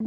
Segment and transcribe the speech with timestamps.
[0.00, 0.06] Hi,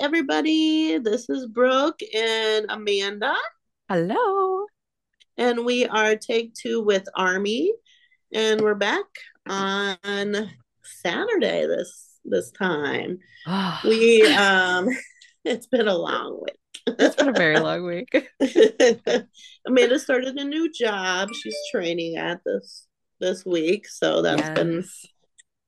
[0.00, 0.96] everybody.
[0.96, 3.34] This is Brooke and Amanda,
[3.90, 4.64] Hello.
[5.36, 7.74] and we are take two with Army,
[8.32, 9.04] and we're back
[9.46, 10.50] on
[10.82, 13.18] Saturday this this time.
[13.84, 14.88] We um,
[15.44, 16.58] it's been a long week.
[16.98, 18.28] it's been a very long week.
[19.66, 21.30] Amanda started a new job.
[21.34, 22.86] She's training at this
[23.20, 24.84] this week, so that's been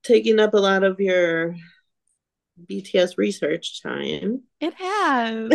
[0.02, 1.54] taking up a lot of your
[2.70, 4.42] BTS research time.
[4.60, 5.50] It has.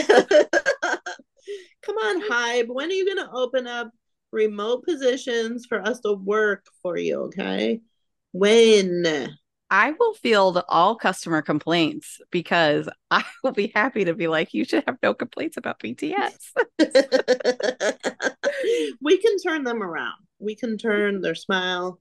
[1.81, 2.68] Come on, Hybe.
[2.68, 3.90] When are you going to open up
[4.31, 7.23] remote positions for us to work for you?
[7.23, 7.81] Okay.
[8.31, 9.29] When?
[9.71, 14.65] I will field all customer complaints because I will be happy to be like, you
[14.65, 16.35] should have no complaints about BTS.
[19.01, 20.15] we can turn them around.
[20.39, 21.99] We can turn their smile,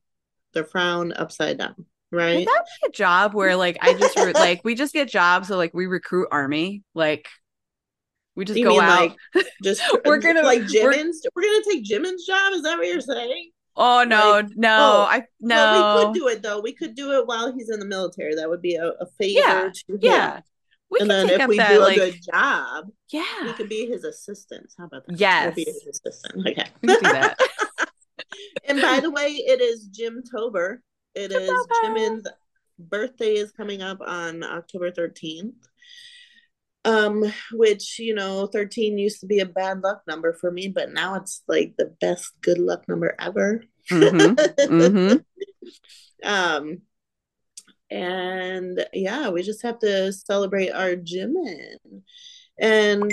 [0.55, 1.75] their frown upside down,
[2.13, 2.47] Would right?
[2.47, 5.57] that be a job where like I just re- like we just get jobs so
[5.57, 7.29] like we recruit army like
[8.37, 9.17] we just You go mean out.
[9.35, 11.27] like just We're gonna- like we're- Jimin's?
[11.35, 12.53] We're, gonna take Jimin's job.
[12.53, 13.51] Is that what you're saying?
[13.79, 16.61] Oh no, like, no, oh, I But we could do it though.
[16.61, 18.35] We could do it while he's in the military.
[18.35, 19.99] That would be a, a favor Yeah, to him.
[20.03, 20.41] yeah.
[20.91, 23.87] We and then if we that do like a good job, yeah, we could be
[23.87, 24.75] his assistants.
[24.79, 25.19] How about that?
[25.21, 25.45] Yes.
[25.47, 26.47] We'll be his assistant.
[26.49, 26.67] Okay.
[26.83, 27.39] We do that.
[28.65, 30.83] and by the way, it is Jim Tober.
[31.15, 31.75] It is Tober.
[31.85, 32.27] Jimin's
[32.79, 35.53] birthday is coming up on October 13th.
[36.85, 40.93] Um, which you know, 13 used to be a bad luck number for me, but
[40.93, 43.63] now it's like the best good luck number ever.
[43.91, 45.25] Mhm, mhm.
[46.25, 46.83] Um,
[47.91, 51.77] and yeah, we just have to celebrate our Jimin
[52.61, 53.13] and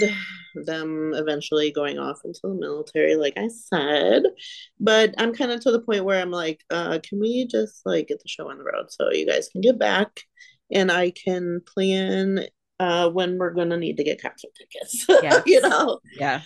[0.56, 4.24] them eventually going off into the military, like I said.
[4.80, 8.08] But I'm kind of to the point where I'm like, uh, can we just like
[8.08, 10.22] get the show on the road so you guys can get back
[10.72, 12.46] and I can plan
[12.80, 15.44] uh when we're gonna need to get concert tickets, Yes.
[15.46, 16.00] you know?
[16.20, 16.42] Yeah.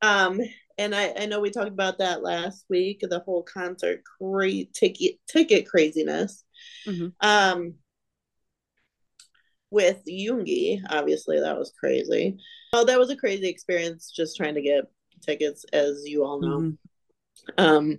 [0.00, 0.40] Um,
[0.78, 5.16] and I, I know we talked about that last week, the whole concert cra- ticket
[5.28, 6.44] ticket craziness.
[6.86, 7.12] Mhm.
[7.20, 7.74] Um,
[9.70, 12.36] with Yoongi, obviously that was crazy.
[12.72, 14.84] Oh, that was a crazy experience just trying to get
[15.24, 16.58] tickets, as you all know.
[16.58, 16.76] Mhm.
[17.58, 17.98] Um,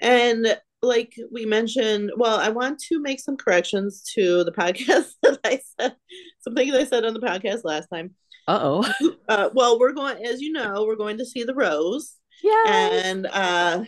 [0.00, 5.38] and like we mentioned, well, I want to make some corrections to the podcast that
[5.44, 5.96] I said,
[6.40, 8.14] some things I said on the podcast last time.
[8.48, 8.88] Uh-oh.
[9.28, 12.14] Uh, well, we're going, as you know, we're going to see the Rose,
[12.44, 13.04] Yes.
[13.04, 13.82] and uh,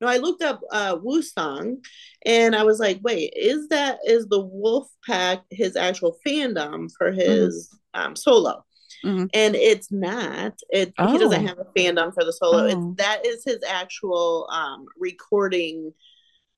[0.00, 1.78] no, I looked up uh, Woosung,
[2.24, 7.10] and I was like, wait, is that is the Wolf Pack his actual fandom for
[7.10, 8.64] his um, solo?
[9.04, 9.30] Mhm.
[9.32, 10.54] And it's not.
[10.70, 11.46] It he doesn't Oh.
[11.46, 12.64] have a fandom for the solo.
[12.64, 12.66] Oh.
[12.66, 15.92] It's that is his actual um, recording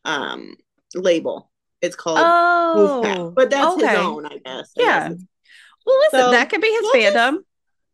[0.04, 0.56] um,
[0.94, 1.50] label.
[1.80, 4.72] It's called Oh, but that's his own, I guess.
[4.78, 5.08] I Yeah.
[5.10, 5.18] guess
[5.86, 7.38] Well, listen, So, that could be his we'll fandom.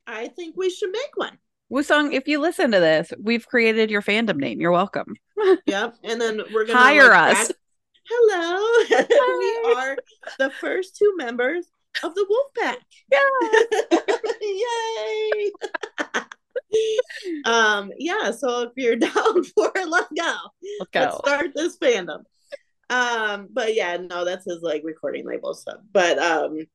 [0.06, 1.38] I think we should make one.
[1.72, 4.60] Woosung, if you listen to this, we've created your fandom name.
[4.60, 5.14] You're welcome.
[5.66, 5.96] Yep.
[6.04, 7.50] And then we're gonna Hire like, us.
[7.50, 7.58] act-
[8.10, 8.86] Hello.
[9.68, 9.96] we are
[10.38, 11.66] the first two members
[12.02, 12.78] of the Wolf Pack.
[13.10, 13.18] Yeah.
[14.42, 15.52] Yay.
[17.44, 20.34] um, yeah, so if you're down for it, let's go.
[20.80, 22.24] Let's Let's start this fandom.
[22.90, 25.80] Um, but yeah, no, that's his like recording label stuff.
[25.92, 26.66] But um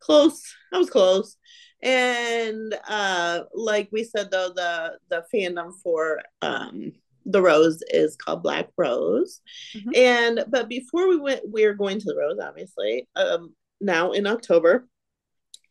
[0.00, 0.42] close.
[0.72, 1.36] I was close.
[1.82, 6.92] And uh like we said though, the the fandom for um
[7.26, 9.40] the rose is called Black Rose.
[9.74, 9.96] Mhm.
[9.96, 14.26] And but before we went, we are going to the rose, obviously, um now in
[14.26, 14.88] October.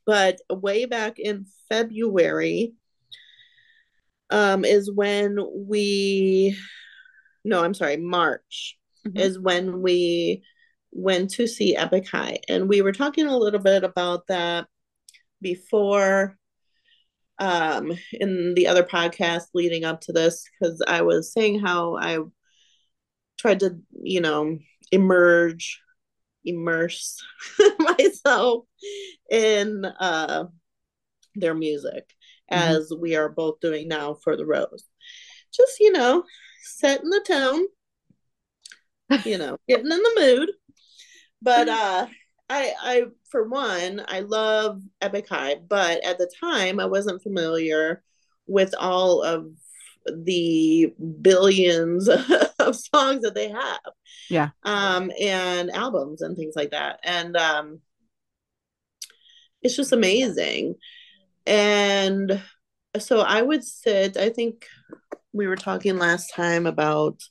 [0.05, 2.73] But way back in February,
[4.29, 6.57] um, is when we
[7.45, 9.19] no, I'm sorry, March Mhm.
[9.19, 10.43] is when we
[10.91, 12.39] went to see Epik High.
[12.47, 14.67] And we were talking a little bit about that
[15.41, 16.37] before
[17.39, 22.19] um in the other podcast leading up to this because I was saying how I
[23.37, 24.57] tried to, you know,
[24.91, 25.81] emerge
[26.45, 27.21] immerse
[27.79, 28.65] myself
[29.29, 30.45] in uh
[31.35, 32.09] their music
[32.51, 32.75] Mhm.
[32.77, 34.85] as we are both doing now for the rose
[35.53, 36.23] just you know
[36.63, 37.65] setting the tone
[39.25, 40.51] you know getting in the mood.
[41.41, 42.07] But uh
[42.49, 48.03] i i for one i love epik high but at the time i wasn't familiar
[48.47, 49.47] with all of
[50.25, 52.09] the billions
[52.67, 53.79] of songs that they have
[54.29, 54.49] Yeah.
[54.63, 57.79] um and albums and things like that and um
[59.63, 60.75] it's just amazing.
[61.45, 62.41] And
[62.99, 64.67] so I would sit, I think
[65.31, 67.21] we were talking last time about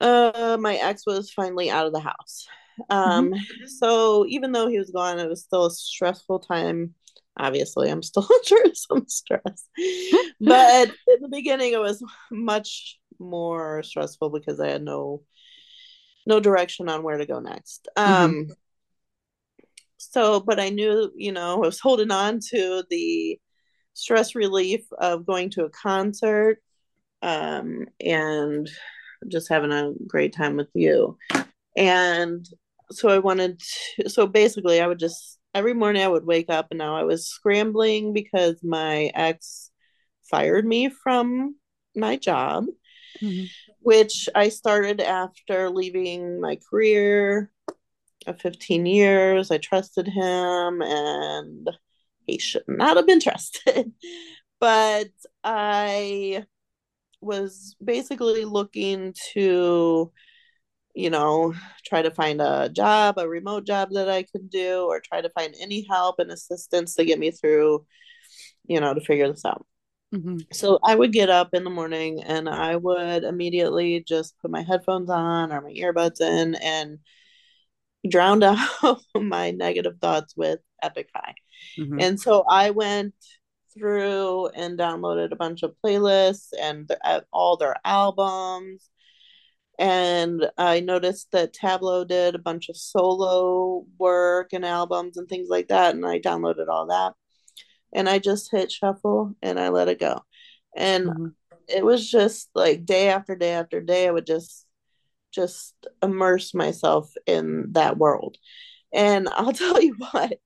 [0.00, 2.46] uh my ex was finally out of the house.
[2.90, 3.66] Um mm-hmm.
[3.66, 6.94] so even though he was gone, it was still a stressful time.
[7.38, 9.68] Obviously, I'm still under some stress.
[10.40, 15.22] but in the beginning it was much more stressful because I had no
[16.26, 17.88] no direction on where to go next.
[17.96, 18.12] Mm-hmm.
[18.12, 18.52] Um mm-hmm.
[19.98, 23.38] so but I knew, you know, I was holding on to the
[23.94, 26.58] stress relief of going to a concert
[27.22, 28.68] um, and
[29.28, 31.16] just having a great time with you.
[31.76, 32.46] And
[32.90, 33.60] so I wanted
[33.96, 37.04] to, so basically, I would just every morning I would wake up and now I
[37.04, 39.70] was scrambling because my ex
[40.30, 41.56] fired me from
[41.94, 42.64] my job,
[43.20, 43.44] mm-hmm.
[43.80, 47.50] which I started after leaving my career
[48.26, 49.50] of 15 years.
[49.50, 51.70] I trusted him and
[52.26, 53.92] he should not have been trusted.
[54.60, 55.08] but
[55.42, 56.44] I
[57.20, 60.12] was basically looking to,
[60.94, 61.54] you know,
[61.84, 65.30] try to find a job, a remote job that I could do, or try to
[65.30, 67.86] find any help and assistance to get me through,
[68.66, 69.66] you know, to figure this out.
[70.12, 70.38] Mm-hmm.
[70.52, 74.62] So I would get up in the morning and I would immediately just put my
[74.62, 76.98] headphones on or my earbuds in and
[78.08, 78.42] drown
[78.82, 81.34] out my negative thoughts with Epik High.
[81.78, 82.00] Mm-hmm.
[82.00, 83.14] And so I went
[83.74, 88.88] through and downloaded a bunch of playlists and the, all their albums.
[89.78, 95.48] And I noticed that Tablo did a bunch of solo work and albums and things
[95.48, 95.94] like that.
[95.94, 97.14] And I downloaded all that.
[97.94, 100.20] And I just hit shuffle and I let it go.
[100.76, 101.26] And mm-hmm.
[101.68, 104.66] it was just like day after day after day, I would just
[105.32, 108.36] just immerse myself in that world.
[108.92, 110.38] And I'll tell you what,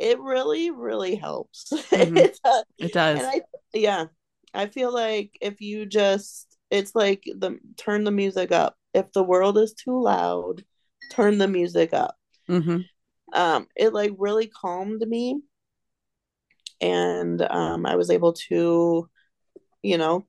[0.00, 2.16] it really really helps mm-hmm.
[2.16, 2.38] it,
[2.78, 3.42] it does I,
[3.74, 4.06] yeah
[4.54, 9.22] i feel like if you just it's like the turn the music up if the
[9.22, 10.64] world is too loud
[11.12, 12.16] turn the music up
[12.48, 12.78] mm-hmm.
[13.38, 15.40] um it like really calmed me
[16.80, 19.08] and um i was able to
[19.82, 20.26] you know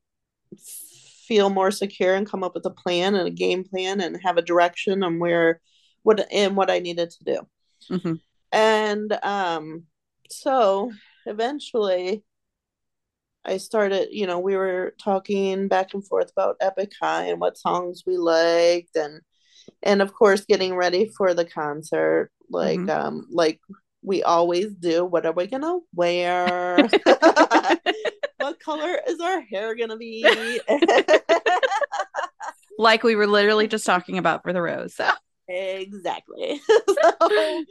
[1.27, 4.37] feel more secure and come up with a plan and a game plan and have
[4.37, 5.61] a direction on where
[6.03, 7.47] what and what i needed to do
[7.89, 8.13] mm-hmm
[8.51, 9.83] and um
[10.29, 10.91] so
[11.25, 12.23] eventually
[13.43, 17.57] I started, you know, we were talking back and forth about Epik High and what
[17.57, 19.21] songs we liked and
[19.83, 22.89] and of course getting ready for the concert like mm-hmm.
[22.89, 23.59] um like
[24.03, 25.05] we always do.
[25.05, 26.77] What are we gonna wear?
[26.77, 30.25] what color is our hair gonna be?
[32.77, 34.95] like we were literally just talking about for the rose.
[34.95, 35.09] So.
[35.47, 36.61] Exactly.
[36.69, 37.63] so,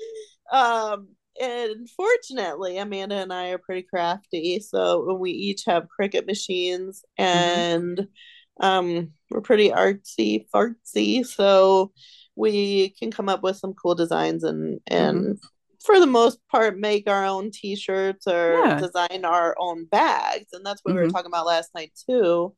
[0.52, 1.08] um,
[1.40, 7.24] and fortunately, Amanda and I are pretty crafty, so we each have Cricut machines, mm-hmm.
[7.24, 8.64] and mm-hmm.
[8.64, 11.92] um, we're pretty artsy fartsy, so
[12.36, 15.46] we can come up with some cool designs and and mm-hmm.
[15.84, 18.78] For the most part make our own t-shirts or yeah.
[18.78, 20.96] design our own bags and that's what mm-hmm.
[20.96, 21.16] we were mm-hmm.
[21.16, 22.54] talking about last night too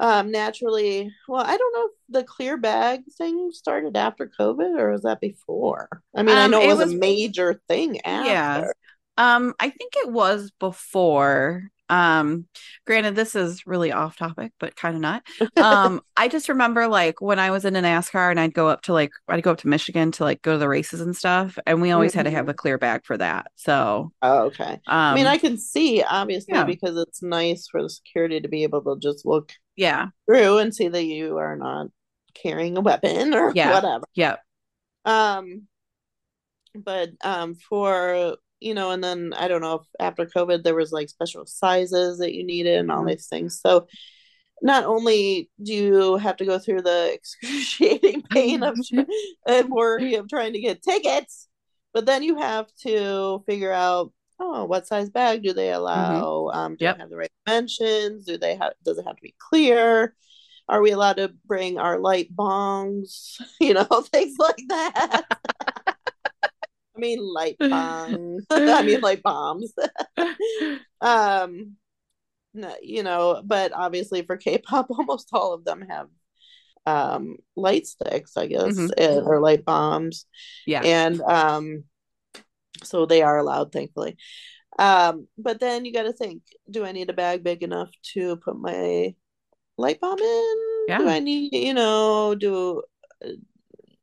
[0.00, 4.92] um, naturally, well, I don't know if the clear bag thing started after COVID or
[4.92, 5.88] was that before?
[6.14, 8.30] I mean, um, I know it, it was, was, a major thing after.
[8.30, 8.70] Yeah.
[9.16, 11.64] Um, I think it was before.
[11.88, 12.46] Um,
[12.86, 15.22] granted, this is really off topic, but kind of not.
[15.58, 18.82] Um, I just remember like when I was in a NASCAR and I'd go up
[18.82, 21.58] to like I'd go up to Michigan to like go to the races and stuff,
[21.66, 22.18] and we always mm-hmm.
[22.18, 22.50] had to have mm-hmm.
[22.50, 23.50] a clear bag for that.
[23.56, 24.72] So, oh, okay.
[24.72, 26.64] Um, I mean, I can see obviously yeah.
[26.64, 30.74] because it's nice for the security to be able to just look yeah through and
[30.74, 31.88] see that you are not
[32.34, 33.74] carrying a weapon or yeah.
[33.74, 34.04] whatever.
[34.14, 34.36] Yeah.
[35.04, 35.66] Um,
[36.74, 40.92] but um, for you know, and then I don't know if after COVID there was
[40.92, 43.08] like special sizes that you needed and all mm-hmm.
[43.08, 43.60] these things.
[43.60, 43.86] So
[44.60, 47.12] not only do you have to go through the
[47.42, 48.78] excruciating pain of
[49.46, 51.48] and worry of trying to get tickets,
[51.92, 56.58] but then you have to figure out oh what size bag do they allow mm-hmm.
[56.58, 56.96] um do yep.
[56.96, 60.14] they have the right dimensions do they have does it have to be clear
[60.68, 65.24] are we allowed to bring our light bongs you know things like that
[66.98, 68.44] I mean, light bombs.
[68.50, 69.72] I mean, light bombs.
[71.00, 71.76] um,
[72.82, 76.08] you know, but obviously for K-pop, almost all of them have
[76.86, 78.90] um light sticks, I guess, mm-hmm.
[78.96, 80.26] Eh, or light bombs.
[80.66, 81.84] Yeah, and um,
[82.82, 84.16] so they are allowed, thankfully.
[84.78, 88.36] Um, but then you got to think: Do I need a bag big enough to
[88.36, 89.14] put my
[89.76, 90.56] light bomb in?
[90.88, 90.98] Yeah.
[90.98, 92.82] Do I need, you know, do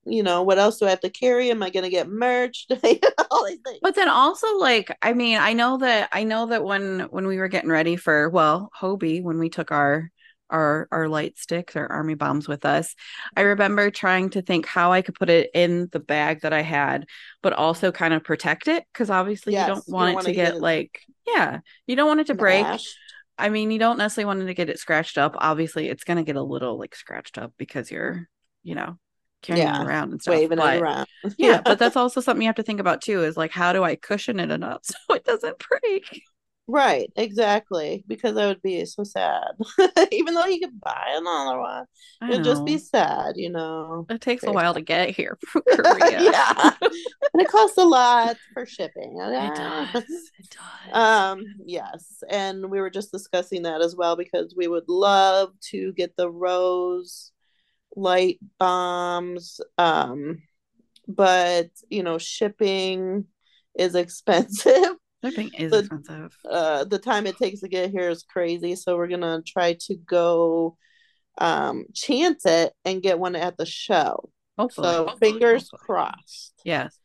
[0.06, 1.50] you know, what else do I have to carry?
[1.50, 2.68] Am I going to get merch?
[3.32, 3.80] All these things.
[3.82, 7.38] But then also like I mean, I know that I know that when when we
[7.38, 10.12] were getting ready for well, Hobie when we took our
[10.50, 12.94] our our light sticks or army bombs with us
[13.36, 16.62] i remember trying to think how i could put it in the bag that i
[16.62, 17.06] had
[17.42, 20.32] but also kind of protect it because obviously yes, you don't want you it to
[20.34, 22.66] get, get like yeah you don't want it to break
[23.40, 26.18] i mean you don't necessarily want it to get it scratched up obviously it's going
[26.18, 28.30] to get a little like scratched up because you're
[28.62, 29.00] you know
[29.46, 32.48] carrying yeah, around and stuff waving but, it around yeah but that's also something you
[32.48, 35.24] have to think about too is like how do i cushion it enough so it
[35.24, 36.24] doesn't break
[36.68, 38.04] Right, exactly.
[38.08, 39.52] Because I would be so sad.
[40.12, 41.86] Even though you could buy another one,
[42.28, 44.06] it'd just be sad, you know.
[44.10, 46.24] It takes a while to get here from Korea.
[46.24, 46.72] yeah.
[46.82, 49.16] and it costs a lot for shipping.
[49.20, 50.04] It does.
[50.40, 50.94] It does.
[50.94, 52.24] Um, yes.
[52.30, 56.32] And we were just discussing that as well because we would love to get the
[56.32, 57.32] rose
[57.96, 59.60] light bombs.
[59.78, 60.42] Um,
[61.08, 63.26] but you know, shipping
[63.78, 64.74] is expensive.
[65.24, 66.38] Shipping is the, expensive.
[66.48, 68.76] Uh, the time it takes to get here is crazy.
[68.76, 70.78] So we're gonna try to go
[71.38, 74.30] um chance it and get one at the show.
[74.58, 74.88] Hopefully.
[74.88, 75.86] So hopefully, fingers hopefully.
[75.86, 76.54] crossed.
[76.64, 76.98] Yes.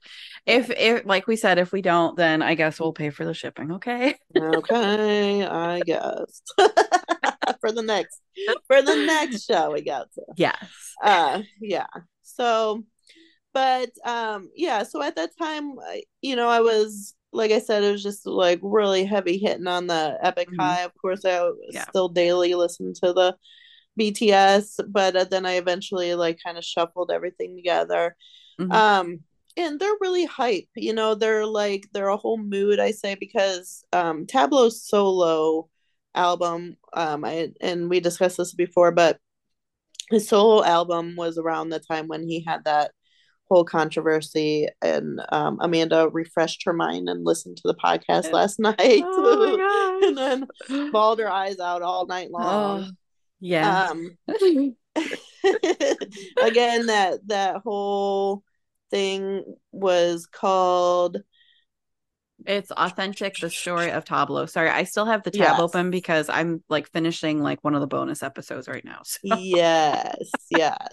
[0.47, 3.35] If if like we said, if we don't, then I guess we'll pay for the
[3.35, 3.73] shipping.
[3.73, 4.15] Okay.
[4.39, 6.43] okay, I guess.
[7.61, 8.21] for the next
[8.67, 10.23] for the next show we got to.
[10.37, 10.57] Yes.
[11.03, 11.87] Uh yeah.
[12.23, 12.85] So
[13.53, 15.75] but um yeah, so at that time
[16.23, 19.87] you know, I was like I said, it was just like really heavy hitting on
[19.87, 20.61] the epic mm-hmm.
[20.61, 20.83] high.
[20.83, 21.85] Of course, I yeah.
[21.89, 23.37] still daily listen to the
[23.99, 28.17] BTS, but uh, then I eventually like kind of shuffled everything together.
[28.61, 28.73] Mm-hmm.
[28.73, 29.21] Um,
[29.57, 30.69] and they're really hype.
[30.75, 32.81] You know, they're like they're a whole mood.
[32.81, 35.69] I say because um, tablo solo
[36.15, 39.19] album, um, I and we discussed this before, but
[40.11, 42.93] his solo album was around the time when he had that
[43.51, 49.03] whole controversy and um, amanda refreshed her mind and listened to the podcast last night.
[49.05, 50.47] Oh and then
[50.93, 52.85] bawled her eyes out all night long.
[52.85, 52.91] oh,
[53.41, 53.89] yeah.
[53.89, 54.17] Um,
[56.43, 58.43] again that that whole
[58.91, 61.19] thing was called
[62.47, 65.61] it's authentic the story of tablo sorry i still have the tab yes.
[65.61, 69.37] open because i'm like finishing like one of the bonus episodes right now so.
[69.37, 70.89] yes yes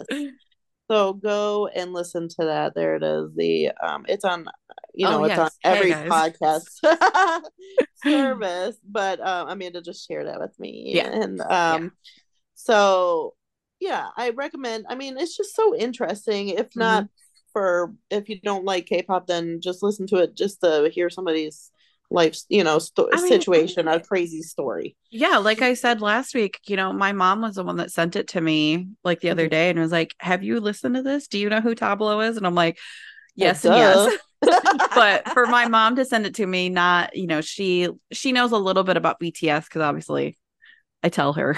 [0.90, 2.74] so go and listen to that.
[2.74, 3.30] There it is.
[3.34, 4.46] The um it's on
[4.94, 5.38] you know, oh, it's yes.
[5.38, 6.64] on every hey, podcast
[8.02, 8.76] service.
[8.88, 10.92] But um Amanda just shared that with me.
[10.94, 11.08] Yeah.
[11.08, 11.88] And um yeah.
[12.54, 13.34] so
[13.80, 16.48] yeah, I recommend I mean it's just so interesting.
[16.48, 17.12] If not mm-hmm.
[17.58, 21.10] For if you don't like K pop, then just listen to it just to hear
[21.10, 21.72] somebody's
[22.10, 24.96] life you know sto- mean, situation a crazy story.
[25.10, 28.16] Yeah like i said last week you know my mom was the one that sent
[28.16, 29.50] it to me like the other mm-hmm.
[29.50, 31.28] day and was like have you listened to this?
[31.28, 32.38] Do you know who tablo is?
[32.38, 32.78] And i'm like
[33.34, 34.18] yes and yes.
[34.94, 38.52] But for my mom to send it to me not you know she she knows
[38.52, 40.38] a little bit about bts because obviously
[41.02, 41.56] i tell her.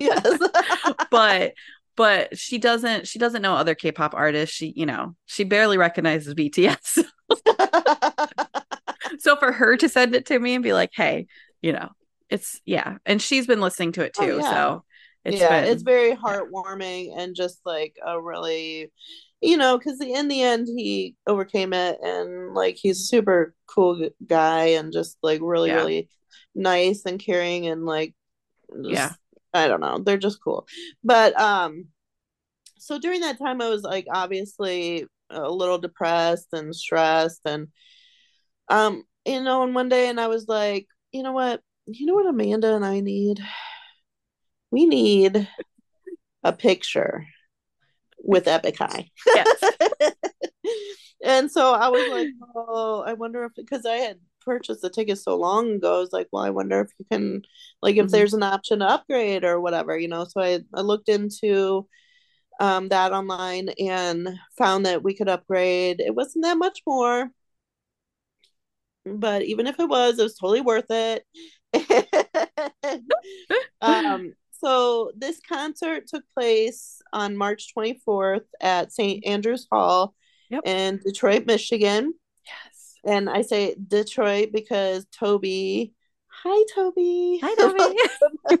[0.00, 0.38] Yes.
[1.10, 1.54] But
[1.96, 6.34] but she doesn't she doesn't know other k-pop artists she you know she barely recognizes
[6.34, 6.98] bts
[9.18, 11.26] so for her to send it to me and be like, hey,
[11.62, 11.88] you know,
[12.28, 12.98] it's yeah.
[13.04, 14.32] And she's been listening to it oh, too.
[14.32, 14.50] Oh, yeah.
[14.50, 14.84] So
[15.24, 18.90] it's yeah, been, it's very heartwarming and just like a really
[19.42, 24.10] you know, because in the end he overcame it and like he's a super cool
[24.26, 25.76] guy and just like really, yeah.
[25.76, 26.08] really
[26.54, 28.14] nice and caring and like
[28.82, 29.12] just, yeah.
[29.52, 29.98] I don't know.
[29.98, 30.66] They're just cool.
[31.04, 31.86] But um
[32.78, 37.68] so during that time I was like obviously a little depressed and stressed and
[38.68, 41.60] um you know, and one day, and I was like, you know what?
[41.86, 43.40] You know what Amanda and I need?
[44.70, 45.48] We need
[46.44, 47.26] a picture
[48.18, 49.10] with Epik High.
[49.26, 49.64] Yes.
[51.24, 54.18] and so I was like, oh, I wonder if because I had
[54.50, 57.42] purchased the ticket so long ago, I was like, well, I wonder if you can
[57.82, 58.12] like if mm-hmm.
[58.12, 60.24] there's an option to upgrade or whatever, you know.
[60.24, 61.86] So I, I looked into
[62.60, 64.28] um, that online and
[64.58, 66.00] found that we could upgrade.
[66.00, 67.30] It wasn't that much more
[69.04, 71.24] but even if it was, it was totally worth it.
[73.80, 79.26] um, so this concert took place on March 24th at St.
[79.26, 80.14] Andrews Hall
[80.50, 80.62] yep.
[80.66, 82.14] in Detroit, Michigan.
[82.46, 82.79] Yes.
[83.04, 85.94] And I say Detroit because Toby,
[86.28, 87.40] hi Toby.
[87.42, 88.60] Hi Toby.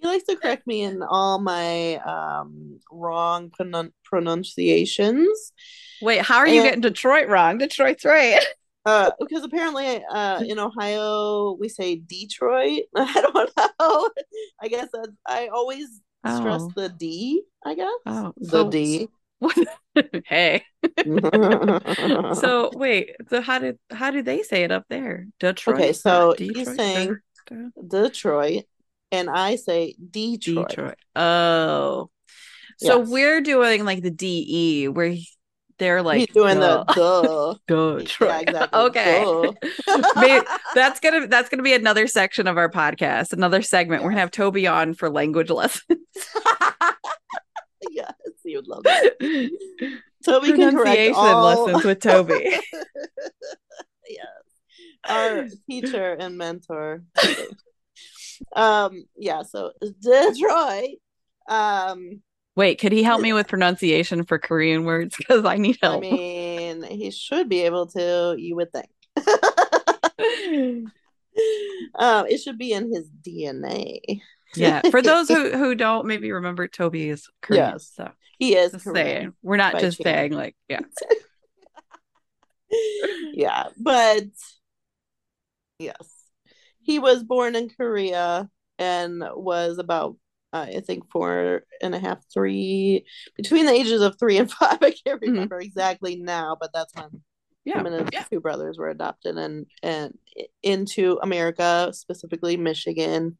[0.00, 5.52] he likes to correct me in all my um, wrong pronun- pronunciations.
[6.00, 7.58] Wait, how are you getting Detroit wrong?
[7.58, 8.42] Detroit's right.
[8.84, 12.82] Uh, because apparently, uh, in Ohio we say Detroit.
[12.96, 14.10] I don't know.
[14.60, 14.88] I guess
[15.24, 15.86] I always
[16.26, 16.72] stress oh.
[16.74, 17.44] the D.
[17.64, 19.08] I guess oh, the D.
[20.26, 20.64] hey.
[22.34, 25.26] so wait, so how did how did they say it up there?
[25.40, 25.76] Detroit.
[25.76, 26.56] okay, so Detroit?
[26.56, 27.16] he's saying
[27.48, 28.64] De- Detroit,
[29.10, 30.68] and I say Detroit.
[30.70, 30.98] Detroit.
[31.16, 32.10] Oh.
[32.78, 33.08] So Yes.
[33.10, 35.28] we're doing like the DE where he-
[35.78, 36.84] they're like he's doing duh.
[36.84, 37.98] the duh.
[37.98, 38.30] Detroit.
[38.30, 38.80] Yeah, exactly.
[38.80, 39.24] okay.
[39.86, 40.44] Duh.
[40.74, 44.02] That's gonna that's gonna be another section of our podcast, another segment.
[44.04, 45.98] We're gonna have Toby on for language lessons.
[47.90, 48.12] yes,
[48.50, 49.14] you would love that.
[50.24, 51.44] Toby can correct Pronunciation all.
[51.44, 52.34] lessons with Toby.
[54.08, 54.26] yes,
[55.08, 57.02] our teacher and mentor.
[58.54, 59.42] um, yeah.
[59.42, 60.98] So Detroit.
[61.48, 62.22] Um,
[62.54, 65.16] Wait, could he help me with pronunciation for Korean words?
[65.16, 66.04] Because I need help.
[66.04, 68.36] I mean, he should be able to.
[68.38, 68.90] You would think.
[71.94, 74.20] um, it should be in his DNA.
[74.56, 74.82] Yeah.
[74.90, 77.72] For those who, who don't maybe remember Toby is Korean.
[77.72, 77.92] Yes.
[77.94, 79.32] So He is just saying.
[79.42, 80.04] We're not just chance.
[80.04, 80.80] saying like, yeah.
[83.32, 84.24] yeah, but
[85.78, 86.08] yes,
[86.80, 90.16] he was born in Korea and was about,
[90.52, 93.04] uh, I think, four and a half, three,
[93.36, 94.78] between the ages of three and five.
[94.82, 97.22] I can't remember exactly now, but that's when
[97.66, 97.70] Mm-hmm.
[97.70, 97.78] Yeah.
[97.80, 98.24] him and his yeah.
[98.24, 100.18] two brothers were adopted and and
[100.64, 103.38] into America, specifically Michigan,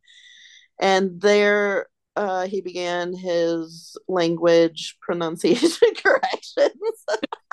[0.81, 1.87] and there.
[2.15, 7.07] Uh, he began his language pronunciation corrections.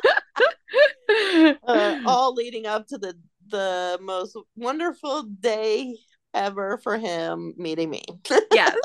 [1.65, 5.95] uh, all leading up to the the most wonderful day
[6.33, 8.03] ever for him meeting me.
[8.51, 8.75] yes.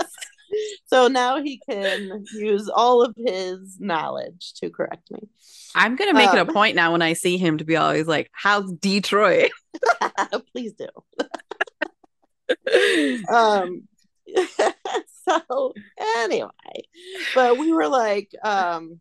[0.86, 5.28] so now he can use all of his knowledge to correct me.
[5.74, 8.06] I'm gonna make it a Um, point now when I see him to be always
[8.06, 9.50] like, "How's Detroit?"
[10.52, 10.86] Please do.
[13.28, 13.88] um
[15.28, 15.73] so
[16.16, 16.49] anyway
[17.35, 18.99] but we were like um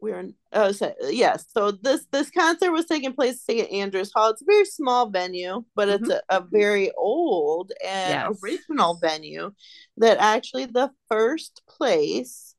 [0.00, 3.72] we were in, oh so yes so this this concert was taking place at st
[3.72, 8.40] andrews hall it's a very small venue but it's a, a very old and Yes.
[8.42, 9.52] original venue
[9.96, 12.54] that actually the first place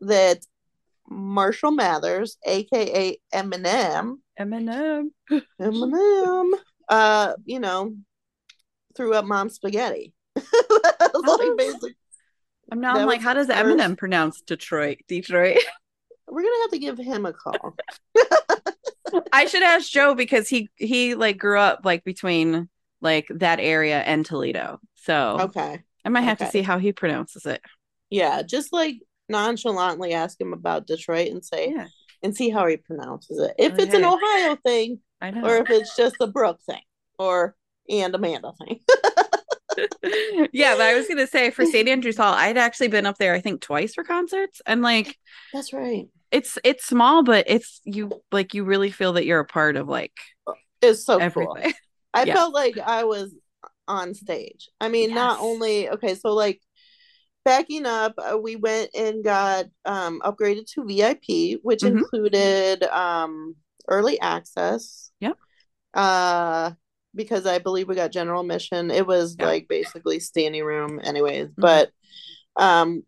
[0.00, 0.38] that
[1.08, 5.10] marshall mathers aka eminem Eminem.
[5.60, 6.52] Eminem,
[6.88, 7.94] uh, you know,
[8.96, 10.13] threw up mom spaghetti.
[10.36, 11.54] Like Oh.
[11.56, 11.94] basic.
[12.72, 12.94] I'm now.
[12.96, 14.98] I'm like, how does first- Eminem pronounce Detroit?
[15.08, 15.58] Detroit.
[16.28, 17.76] We're gonna have to give him a call.
[19.32, 22.68] I should ask Joe because he he like grew up like between
[23.00, 24.80] like that area and Toledo.
[24.94, 25.82] So Okay.
[26.04, 27.60] I might have to see how he pronounces it.
[28.10, 28.96] Yeah, just like
[29.28, 31.86] nonchalantly ask him about Detroit and say Yeah,
[32.22, 33.54] and see how he pronounces it.
[33.58, 34.04] If Like, it's an.
[34.04, 36.82] Ohio thing, or if it's just a Brooke thing,
[37.18, 37.54] or
[37.88, 38.80] and Amanda thing.
[40.52, 41.88] yeah, but I was gonna say for St.
[41.88, 45.18] Andrews Hall, I'd actually been up there I think twice for concerts, and like
[45.52, 46.08] That's right.
[46.30, 49.88] it's it's small, but it's you like you really feel that you're a part of
[49.88, 50.12] like
[50.82, 51.56] It's so cool.
[52.12, 52.34] I Yeah.
[52.34, 53.34] felt like I was
[53.88, 54.68] on stage.
[54.80, 56.60] I mean, not only okay, so like
[57.44, 61.98] backing up, uh, we went and got um upgraded to VIP, which Mhm.
[61.98, 63.56] included um
[63.88, 65.10] early access.
[65.20, 65.38] Yep.
[65.94, 66.72] Uh
[67.14, 68.90] because I believe we got general admission.
[68.90, 69.46] It was Yeah.
[69.46, 71.54] like basically standing room anyways, Mhm.
[71.56, 71.90] but
[72.56, 73.02] um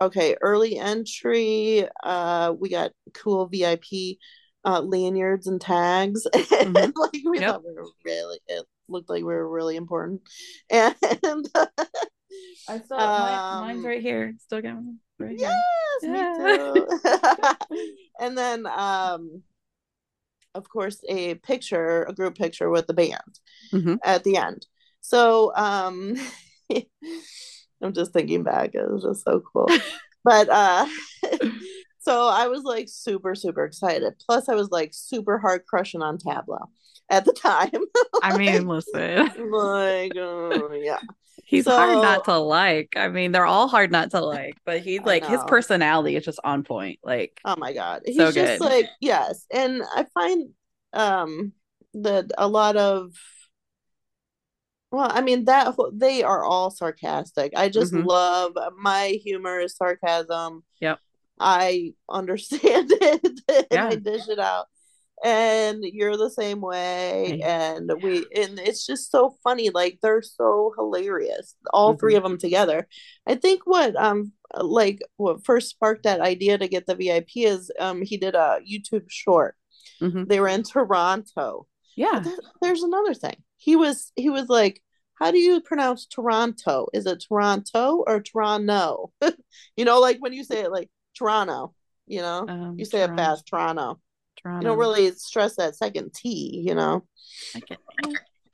[0.00, 4.18] okay, early entry, uh we got cool VIP
[4.64, 6.92] uh lanyards and tags and Mhm.
[6.96, 7.50] like we Yep.
[7.50, 10.22] thought we were really it looked like we were really important
[10.70, 10.94] and
[12.68, 14.34] I saw Um, mine's right here.
[14.40, 15.50] Still got one right here.
[16.00, 16.84] yes Yeah.
[17.48, 19.42] me too and then um
[20.56, 23.32] of course a picture a group picture with the band
[23.72, 23.98] Mhm.
[24.04, 24.66] at the end.
[25.00, 26.16] So um
[27.82, 29.68] i'm just thinking back it was just so cool.
[30.24, 30.86] But uh
[32.00, 34.14] so i was like super super excited.
[34.26, 36.58] Plus i was like super hard crushing on tablo
[37.08, 37.82] at the time.
[38.22, 40.98] I mean, listen, like oh yeah
[41.46, 42.94] he's hard not to like.
[42.96, 46.40] I mean, they're all hard not to like, but he's like his personality is just
[46.44, 46.98] on point.
[47.02, 48.02] Like, Oh my god.
[48.04, 48.60] He's So just good.
[48.60, 49.46] like yes.
[49.52, 50.50] And I find
[50.92, 51.52] um
[51.94, 53.12] that a lot of
[54.90, 57.52] well, I mean that they are all sarcastic.
[57.56, 58.06] I just Mhm.
[58.06, 60.64] love my humor is sarcasm.
[60.80, 61.00] Yep.
[61.38, 63.86] I understand it and Yeah.
[63.88, 64.66] I dish it out.
[65.24, 67.40] And you're the same way.
[67.42, 69.70] And we and it's just so funny.
[69.70, 71.54] Like they're so hilarious.
[71.72, 72.16] All three Mm-hmm.
[72.18, 72.86] of them together.
[73.26, 77.70] I think what um like what first sparked that idea to get the VIP is
[77.80, 79.56] um he did a YouTube short.
[80.02, 80.28] Mhm.
[80.28, 81.66] They were in Toronto.
[81.96, 83.36] yeah, that- there's another thing.
[83.56, 84.82] He was he was like,
[85.14, 86.88] how do you pronounce Toronto?
[86.92, 89.12] Is it Toronto or Toronto?
[89.76, 91.74] you know, like when you say it like Toronto.
[92.06, 93.98] You know, Um, you say it fast, Toronto.
[94.46, 94.60] Toronto.
[94.64, 96.62] You don't really stress that second T.
[96.66, 97.04] You know,
[97.54, 97.78] I, get,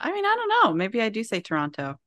[0.01, 0.75] I mean, I don't know.
[0.75, 1.99] Maybe I do say Toronto.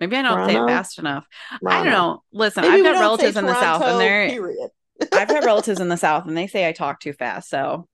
[0.00, 1.26] Maybe I don't say it fast enough.
[1.66, 2.22] I don't know.
[2.32, 4.70] Listen, Maybe I've got relatives in the South, and they're period.
[5.12, 7.48] I've got relatives in the South, and they say I talk too fast.
[7.48, 7.88] So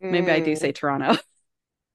[0.00, 0.58] maybe I do Mm.
[0.58, 1.16] say Toronto.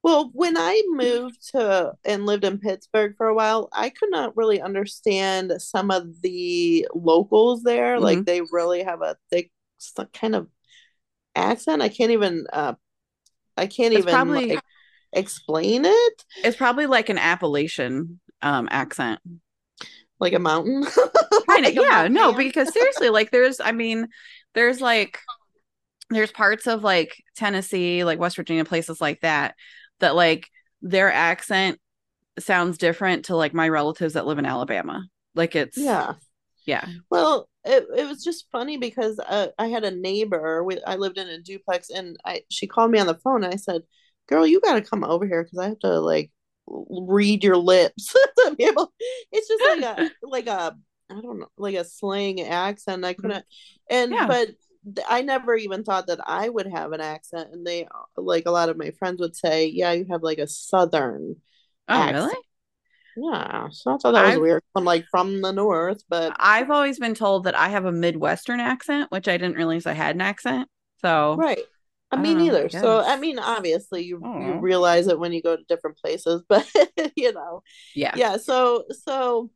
[0.03, 4.35] Well, when I moved to and lived in Pittsburgh for a while, I could not
[4.35, 7.95] really understand some of the locals there.
[7.95, 8.03] Mm-hmm.
[8.03, 9.49] Like they really have a thick
[10.11, 10.49] kind of
[11.35, 11.81] accent.
[11.81, 12.73] I can't even uh
[13.57, 14.63] I can't It's even probably- like
[15.15, 19.19] explain it It's probably like an Appalachian um accent.
[20.19, 20.83] like a mountain.
[21.47, 22.07] Kind Like of, a yeah.
[22.07, 24.07] No, because seriously, like there's, I mean,
[24.55, 25.19] there's like,
[26.09, 29.55] there's parts of like Tennessee, like West Virginia, places like that,
[29.99, 30.47] that like
[30.81, 31.79] their accent
[32.39, 35.05] sounds different to like my relatives that live in Alabama.
[35.35, 36.13] Like it's, Yeah.
[36.65, 36.85] Yeah.
[37.09, 40.63] Well, it, it was just funny because uh, I had a neighbor.
[40.63, 43.43] With, I lived in a duplex, and I she called me on the phone.
[43.43, 43.83] And I said,
[44.27, 46.31] "Girl, you got to come over here because I have to like
[46.67, 48.93] read your lips to be able."
[49.31, 50.75] It's just like a like a
[51.09, 53.05] I don't know like a slang accent.
[53.05, 53.45] I couldn't,
[53.89, 54.27] and Yeah.
[54.27, 54.49] but
[55.07, 57.49] I never even thought that I would have an accent.
[57.53, 60.47] And they like a lot of my friends would say, "Yeah, you have like a
[60.47, 61.37] southern."
[61.87, 62.13] Oh, accent.
[62.13, 62.35] really?
[63.15, 64.63] Yeah, so I thought that was I've- weird.
[64.75, 68.59] I'm like from the north, but I've always been told that I have a Midwestern
[68.59, 70.67] accent, which I didn't realize I had an accent.
[71.01, 71.59] So, Right.
[72.11, 72.69] I I mean, don't I neither.
[72.69, 74.59] So, I mean, obviously, you I you oh.
[74.59, 76.67] realize it when you go to different places, but
[77.15, 77.61] you know,
[77.95, 78.13] yeah.
[78.15, 78.37] yeah.
[78.37, 79.49] So, so,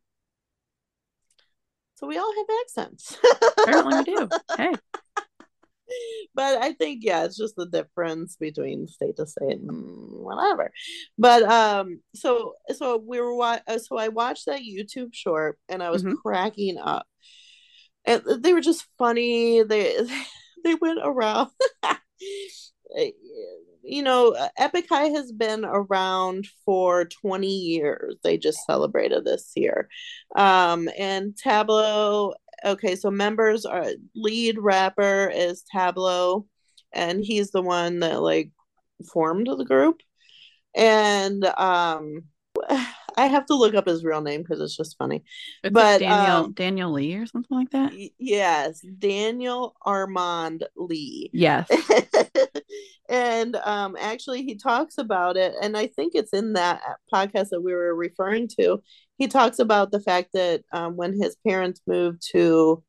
[1.96, 3.16] so we all have accents.
[3.58, 4.28] Apparently we do.
[4.56, 4.72] Hey.
[6.34, 10.72] but I think yeah, it's just the difference between state to state and whatever.
[11.18, 15.82] But um, so so we were wa- uh, so I watched that YouTube short and
[15.82, 16.16] I was Mhm.
[16.16, 17.06] cracking up,
[18.04, 19.62] and they were just funny.
[19.62, 19.96] They
[20.64, 21.50] they went around.
[23.82, 28.16] you know, Epik High has been around for 20 years.
[28.22, 29.88] They just celebrated this year.
[30.36, 36.46] Um, and Tablo, okay, so members are lead rapper is Tablo,
[36.92, 38.50] and he's the one that like
[39.12, 40.00] formed the group.
[40.74, 42.24] And um
[43.18, 45.22] I have to look up his real name because it's just funny.
[45.64, 47.92] It's But, like Daniel um, Daniel Lee or something like that.
[48.18, 51.30] Yes, Daniel Armand Lee.
[51.32, 51.68] Yes.
[53.08, 56.80] and um actually he talks about it and i think it's in that
[57.12, 58.82] podcast that we were referring to
[59.16, 62.82] he talks about the fact that um, when his parents moved to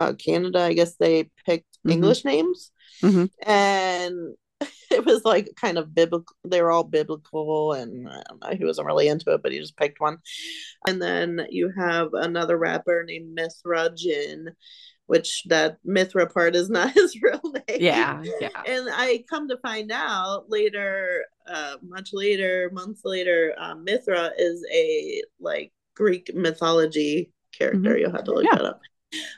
[0.00, 1.92] uh, canada i guess they picked Mhm.
[1.92, 3.30] english names Mhm.
[3.44, 4.34] and
[4.90, 8.64] it was like kind of biblical they were all biblical and i don't know he
[8.64, 10.18] wasn't really into it but he just picked one
[10.86, 14.50] and then you have another rapper named mithra jin
[15.06, 18.22] which that mithra part is not his real name Yeah.
[18.40, 18.48] Yeah.
[18.66, 24.66] and I come to find out later, uh, much later, months later, um, Mithra is
[24.72, 27.78] a like Greek mythology character.
[27.94, 28.00] Mhm.
[28.00, 28.56] You'll have to look Yeah.
[28.56, 28.80] that up.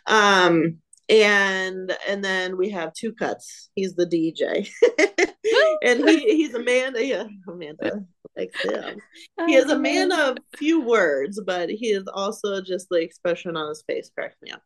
[0.06, 0.78] Um,
[1.08, 3.68] and and then we have Tukutz.
[3.74, 4.68] He's the DJ,
[5.82, 6.94] and he he's a man.
[6.96, 8.04] Yeah, Amanda
[8.36, 9.00] likes him.
[9.46, 13.68] He is a man of few words, but he is also just the expression on
[13.68, 14.62] his face cracks me up.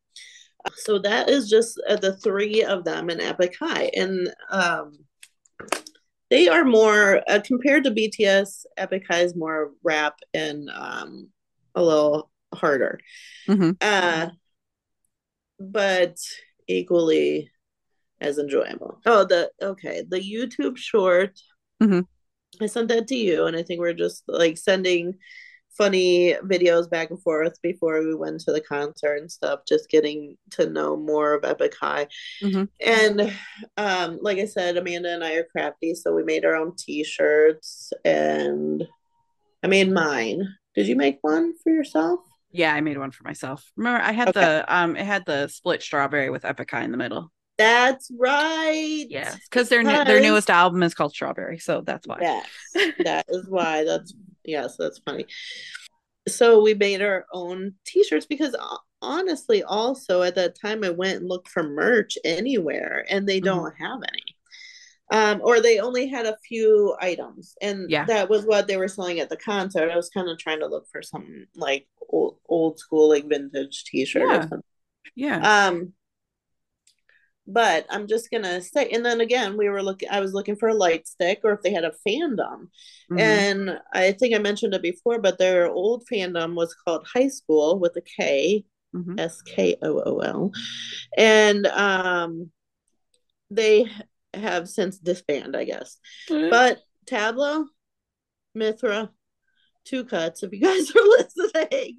[0.74, 4.92] So that is just uh, the three of them in Epik High, and um,
[6.30, 8.64] they are more uh, compared to BTS.
[8.78, 11.28] Epik High is more rap and um,
[11.74, 13.00] a little harder,
[13.48, 13.76] Mhm.
[13.80, 14.30] uh,
[15.70, 16.16] but
[16.68, 17.50] equally
[18.20, 19.00] as enjoyable.
[19.06, 21.40] Oh, the okay, the YouTube short.
[21.82, 22.06] Mhm.
[22.60, 25.18] I sent that to you, and I think we're just like sending
[25.76, 30.36] funny videos back and forth before we went to the concert and stuff, just getting
[30.50, 32.08] to know more of Epik High.
[32.42, 32.68] Mhm.
[32.80, 33.32] And
[33.78, 37.92] um, like I said, Amanda and I are crafty, so we made our own t-shirts
[38.04, 38.86] and
[39.62, 40.46] I made mine.
[40.74, 42.20] Did you make one for yourself?
[42.52, 43.64] Yeah, I made one for myself.
[43.76, 44.40] Remember, I had Okay.
[44.40, 47.32] the um, it had the split strawberry with Epik High in the middle.
[47.58, 49.06] That's right.
[49.08, 52.18] Yes, because their new, their newest album is called Strawberry, so that's why.
[52.20, 52.46] Yes,
[53.04, 53.84] that is why.
[53.84, 55.26] That's yes, that's funny.
[56.28, 61.20] So we made our own t-shirts because uh, honestly, also at that time I went
[61.20, 63.44] and looked for merch anywhere and they Mhm.
[63.44, 64.31] don't have any.
[65.10, 68.06] Um, or they only had a few items, and Yeah.
[68.06, 69.90] that was what they were selling at the concert.
[69.90, 73.84] I was kind of trying to look for some like old, old school, like vintage
[73.84, 74.58] t-shirt Yeah.
[75.14, 75.66] Yeah.
[75.68, 75.92] Um,
[77.46, 80.08] but I'm just gonna say, and then again, we were looking.
[80.10, 82.68] I was looking for a light stick, or if they had a fandom.
[83.10, 83.18] Mhm.
[83.20, 87.78] And I think I mentioned it before, but their old fandom was called High School
[87.80, 89.18] with a K, Mhm.
[89.18, 90.52] S K O O L,
[91.18, 92.50] and um,
[93.50, 93.90] they
[94.34, 95.96] have since disbanded, I guess.
[96.50, 97.66] But Tablo,
[98.54, 99.10] Mithra,
[99.86, 101.98] Tukutz, if you guys are listening,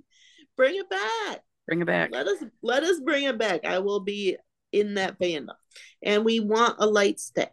[0.55, 1.41] bring it back.
[1.67, 2.09] Bring it back.
[2.11, 3.65] Let us let us bring it back.
[3.65, 4.37] I will be
[4.71, 5.55] in that fandom.
[6.01, 7.51] And we want a light stick.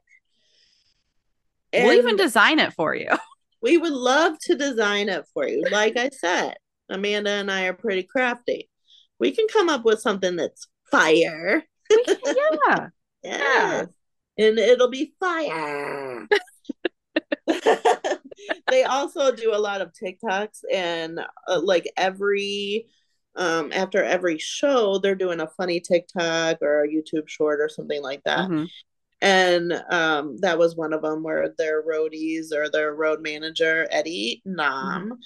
[1.72, 3.08] we'll even design it for you.
[3.62, 5.64] we would love to design it for you.
[5.70, 6.56] Like I said,
[6.88, 8.68] Amanda and I are pretty crafty.
[9.18, 11.64] We can come up with something that's fire.
[11.90, 12.88] yeah.
[13.22, 13.88] Yes.
[14.40, 16.26] And it'll be fire.
[18.70, 22.86] they also do a lot of TikToks and uh, like every
[23.36, 28.02] um after every show they're doing a funny TikTok or a YouTube short or something
[28.02, 28.48] like that.
[28.48, 28.68] Mhm.
[29.20, 34.42] And um that was one of them where their roadies or their road manager Eddie
[34.44, 35.18] Nam.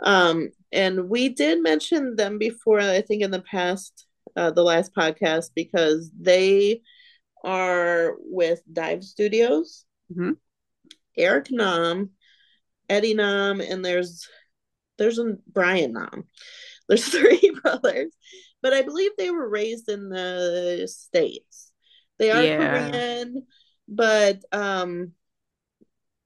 [0.00, 4.06] Um and we did mention them before I think in the past
[4.36, 6.80] uh the last podcast because they
[7.44, 9.84] are with Dive Studios.
[10.14, 10.36] Mhm.
[11.16, 12.10] Eric Nam,
[12.88, 14.28] Eddie Nam, and there's
[14.98, 16.24] there's a Brian Nam.
[16.88, 18.12] There's three brothers,
[18.60, 21.72] but I believe they were raised in the states.
[22.18, 22.56] They are Yeah.
[22.90, 23.46] Korean,
[23.88, 25.12] but um,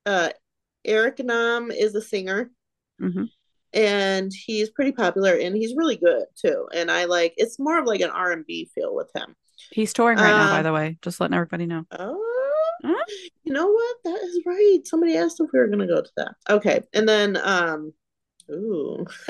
[0.06, 0.30] uh,
[0.84, 2.50] Eric Nam is a singer,
[3.00, 3.28] Mhm.
[3.72, 6.66] and he's pretty popular, and he's really good too.
[6.74, 9.36] And I like it's more of like an R and B feel with him.
[9.70, 10.98] He's touring right now, by Uh, the way.
[11.02, 11.84] Just letting everybody know.
[11.92, 12.22] Oh,
[12.84, 13.04] Huh?
[13.44, 13.96] you know what?
[14.04, 14.78] That is right.
[14.84, 16.34] Somebody asked if we were gonna go to that.
[16.50, 17.92] Okay, and then um,
[18.50, 19.06] ooh,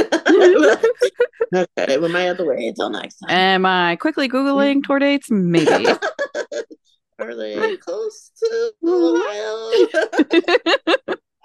[1.55, 3.31] okay, we might have to wait until next time.
[3.31, 5.31] Am I quickly Googling tour dates?
[5.31, 5.87] Maybe.
[7.19, 9.71] Are they close to Ohio?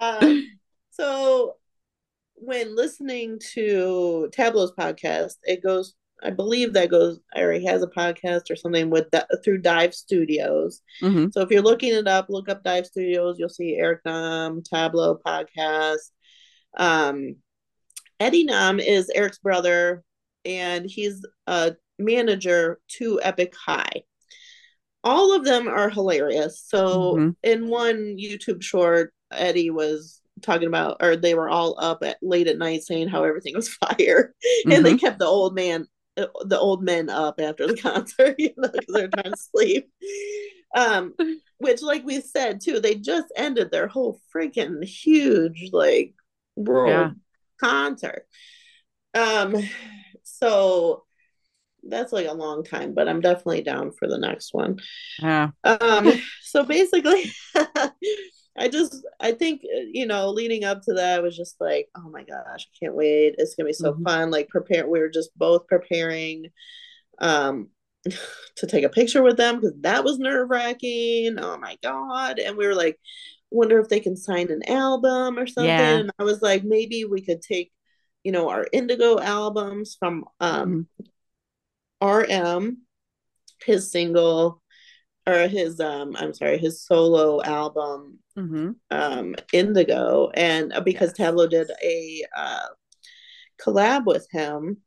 [0.00, 0.46] um,
[0.90, 1.54] so
[2.34, 5.94] when listening to Tablo's podcast, it goes.
[6.22, 7.18] I believe that goes.
[7.36, 10.80] Or he has a podcast or something with that through Dive Studios.
[11.00, 13.36] hmm So if you're looking it up, look up Dive Studios.
[13.38, 16.10] You'll see Eric Nam, Tablo podcast.
[16.76, 17.36] Um,
[18.20, 20.04] Eddie Nam is Eric's brother,
[20.44, 24.04] and he's a manager to Epik High.
[25.04, 26.62] All of them are hilarious.
[26.66, 27.36] So Mhm.
[27.42, 32.46] in one YouTube short, Eddie was talking about, or they were all up at late
[32.46, 34.34] at night saying how everything was fire,
[34.70, 38.68] and they kept the old man, the old men up after the concert, you know,
[38.68, 39.90] because they're trying to sleep.
[40.74, 41.14] Um,
[41.58, 46.14] which, like we said too, they just ended their whole freaking huge like
[46.56, 47.10] world Yeah.
[47.60, 48.26] concert.
[49.14, 49.56] Um,
[50.22, 51.04] so
[51.84, 54.78] that's like a long time, but I'm definitely down for the next one.
[55.18, 55.52] Yeah.
[55.64, 57.32] Um, so basically,
[58.56, 61.88] I just I think uh, you know leading up to that I was just like,
[61.96, 63.36] oh my gosh, I can't wait!
[63.38, 64.04] It's gonna be so Mhm.
[64.04, 64.30] fun.
[64.30, 66.46] Like prepare, we were just both preparing,
[67.20, 67.70] um,
[68.56, 71.38] to take a picture with them because that was nerve wracking.
[71.38, 72.38] Oh my god!
[72.38, 72.98] And we were like,
[73.50, 75.68] wonder if they can sign an album or something.
[75.68, 75.98] Yeah.
[76.00, 77.72] And I was like, maybe we could take,
[78.24, 80.88] you know, our Indigo albums from um
[82.00, 82.78] RM,
[83.64, 84.61] his single
[85.26, 91.32] or his um I'm sorry, his solo album hmm um Indigo and uh, because Yes.
[91.32, 92.66] Tablo did a uh
[93.60, 94.78] collab with him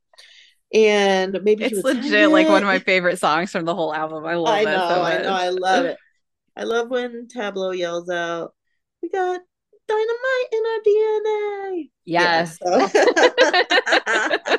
[0.74, 4.26] and maybe It's legit like one of my favorite songs from the whole album.
[4.26, 5.98] I love I know, so I know, I love it.
[6.58, 8.54] I love when Tablo yells out,
[9.02, 9.42] "We got
[9.88, 12.58] dynamite in our DNA." Yeah, Yes.
[12.62, 12.90] so-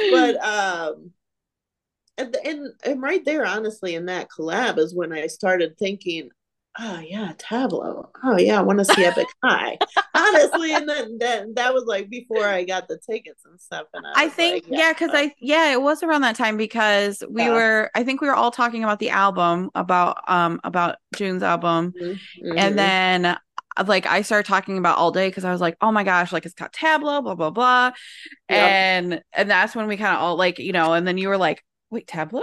[0.10, 1.12] but um
[2.20, 6.30] and, and and right there honestly in that collab is when i started thinking
[6.78, 8.08] oh yeah tablo.
[8.22, 9.78] Oh yeah i want to see epic high.
[10.14, 14.04] Honestly and then, then that was like before i got the tickets and stuff and
[14.06, 17.44] i, I think like, yeah, because I yeah, it was around that time because we
[17.44, 17.54] Yeah.
[17.54, 21.94] were I think we were all talking about the album about um about June's album.
[21.94, 22.18] Mhm,
[22.56, 23.38] and then uh,
[23.86, 26.44] like I started talking about all day because I was like, oh my gosh, like
[26.44, 27.92] it's got Tablo, blah blah blah,
[28.48, 28.50] Yep.
[28.50, 31.38] and and that's when we kind of all like you know, and then you were
[31.38, 32.42] like, wait, Tablo,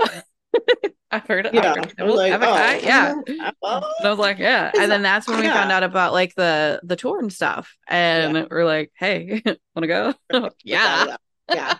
[1.12, 3.51] I've heard, yeah I've heard I was like Epik High, oh yeah.
[3.63, 4.71] oh, I was like, yeah.
[4.77, 7.75] And then that's when we found out about like the the tour and stuff.
[7.88, 9.41] And we're like, hey,
[9.75, 9.88] wanna
[10.31, 10.49] go?
[10.63, 11.15] yeah.
[11.53, 11.77] yeah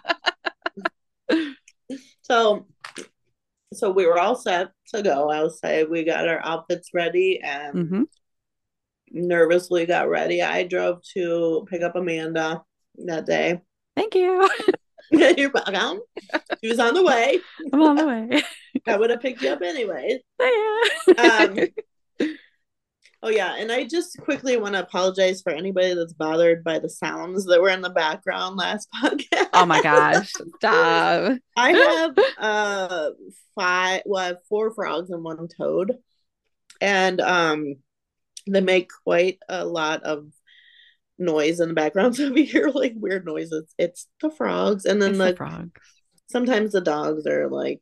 [2.22, 2.66] so
[3.74, 7.76] so we were all set to go I'll say we got our outfits ready and
[7.76, 8.04] mm-hmm.
[9.12, 10.42] nervously got ready.
[10.42, 12.64] I drove to pick up Amanda
[13.06, 13.62] that day.
[13.96, 14.48] Thank you.
[15.38, 16.02] You're welcome.
[16.62, 17.40] She was on the way.
[17.72, 18.44] I'm on the way.
[18.86, 20.20] I would have picked you up anyways.
[21.18, 21.60] Um,
[23.24, 26.88] Oh yeah, and I just quickly want to apologize for anybody that's bothered by the
[26.90, 29.50] sounds that were in the background last podcast.
[29.54, 30.32] oh my gosh.
[30.58, 31.40] Stop.
[31.58, 33.10] I have uh
[33.56, 35.98] five, well, I have four frogs and one toad
[36.80, 37.76] and um,
[38.48, 40.28] they make quite a lot of
[41.20, 42.16] noise in the background.
[42.18, 45.78] So we hear like weird noises, it's the frogs, and then the, the frog.
[46.30, 47.82] sometimes the dogs are like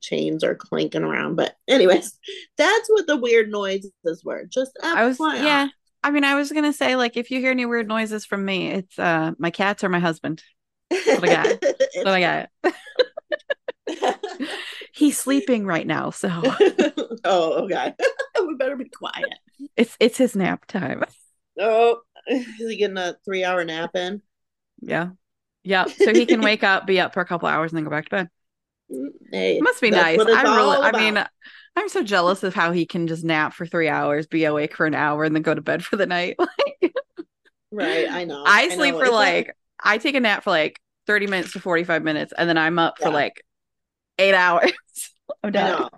[0.00, 1.36] chains are clanking around.
[1.36, 2.18] But anyways,
[2.58, 3.92] that's what the weird noises
[4.24, 4.44] were.
[4.46, 5.68] Just I was yeah.
[6.04, 8.70] I mean, I was gonna say like if you hear any weird noises from me,
[8.70, 10.42] it's uh my cats or my husband.
[10.90, 11.46] what I got.
[11.62, 12.48] It's- But I got.
[14.94, 16.28] He's sleeping right now, so
[17.24, 17.94] oh, okay.
[18.46, 19.32] we better be quiet.
[19.76, 21.04] it's it's his nap time.
[21.58, 24.22] Oh, is he getting a three hour nap in?
[24.80, 25.10] Yeah.
[25.62, 25.86] Yeah.
[25.86, 28.04] So he can wake up, be up for a couple hours, and then go back
[28.06, 28.28] to bed.
[29.30, 30.20] Hey, It must be nice.
[30.20, 31.24] I'm really all I mean.
[31.74, 34.84] I'm so jealous of how he can just nap for three hours, be awake for
[34.84, 36.36] an hour, and then go to bed for the night.
[37.72, 38.06] right.
[38.10, 38.42] I know.
[38.46, 38.74] I know.
[38.74, 42.34] sleep for It's like I take a nap for like 30 minutes to 45 minutes,
[42.36, 43.42] and then I'm up for like
[44.18, 44.72] eight hours.
[45.42, 45.90] I'm I know.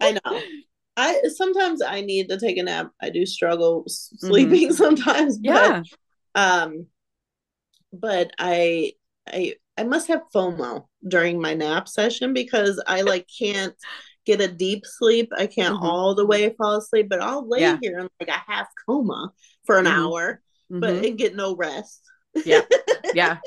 [0.00, 0.40] I know.
[0.98, 2.90] I sometimes I need to take a nap.
[3.00, 5.82] I do struggle s- sleeping sometimes, but Mm-hmm.
[5.82, 5.82] Yeah.
[6.34, 6.86] um
[7.92, 8.92] but I
[9.26, 13.74] I I must have FOMO during my nap session because I like can't
[14.26, 15.30] get a deep sleep.
[15.36, 15.82] I can't Mhm.
[15.82, 17.78] all the way fall asleep, but I'll lay Yeah.
[17.80, 19.32] here in like a half coma
[19.64, 19.92] for an Mhm.
[19.92, 21.08] hour, but Mhm.
[21.08, 22.02] and get no rest.
[22.44, 22.62] Yeah.
[23.14, 23.38] yeah.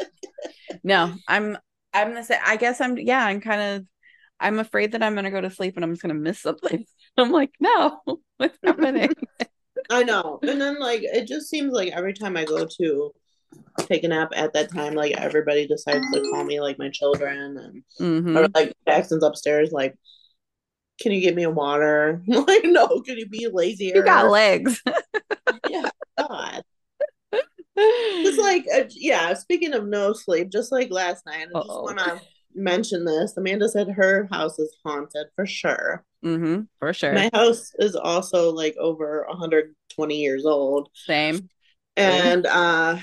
[0.83, 1.57] No, I'm
[1.93, 2.39] I'm the same.
[2.45, 3.85] I guess I'm yeah, I'm kind of
[4.41, 6.85] I'm afraid that I'm gonna go to sleep and I'm just gonna miss something.
[7.17, 8.01] I'm like, no,
[8.37, 9.13] what's happening?
[9.89, 10.39] I know.
[10.43, 13.11] And then like it just seems like every time I go to
[13.79, 17.57] take a nap at that time, like everybody decides to call me like my children
[17.57, 18.37] and Mhm.
[18.37, 19.95] or like Jackson's upstairs, like,
[21.01, 22.21] can you get me a water?
[22.27, 23.95] Like, no, can you be lazier?
[23.95, 24.81] You got legs.
[25.69, 26.63] yeah, God.
[27.75, 31.97] It's like, uh, yeah, speaking of no sleep, just like last night, I just want
[31.99, 32.21] to
[32.55, 33.35] mention this.
[33.37, 36.03] Amanda said her house is haunted for sure.
[36.23, 37.13] hmm for sure.
[37.13, 40.89] My house is also like over 120 years old.
[40.93, 41.49] Same.
[41.97, 42.97] And uh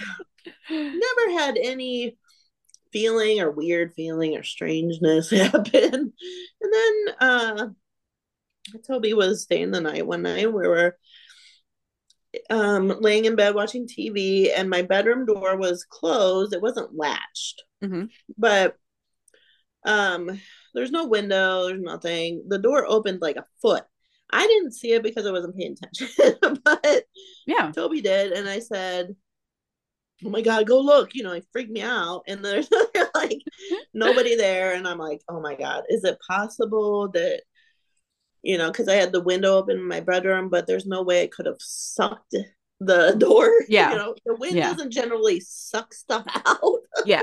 [0.70, 2.16] never had any
[2.92, 6.12] feeling or weird feeling or strangeness happen.
[6.60, 7.68] And then uh
[8.86, 10.52] Toby was staying the night one night.
[10.52, 10.96] We were
[12.50, 16.52] um laying in bed watching TV and my bedroom door was closed.
[16.52, 17.62] It wasn't latched.
[17.82, 18.10] Mhm.
[18.36, 18.76] But
[19.88, 20.40] um
[20.74, 22.44] there's no window, there's nothing.
[22.46, 23.84] The door opened like a foot.
[24.30, 26.36] I didn't see it because I wasn't paying attention.
[26.64, 27.04] but
[27.46, 27.72] Yeah.
[27.72, 29.16] Toby did, and I said,
[30.24, 32.68] "Oh my god, go look!" You know, it freaked me out, and there's
[33.14, 33.38] like
[33.94, 37.42] nobody there, and I'm like, "Oh my god, is it possible that?"
[38.42, 41.22] You know, because I had the window open in my bedroom, but there's no way
[41.22, 42.36] it could have sucked
[42.80, 43.50] the door.
[43.68, 43.90] Yeah.
[43.90, 44.70] you know, the wind Yeah.
[44.70, 46.80] doesn't generally suck stuff out.
[47.04, 47.22] Yeah.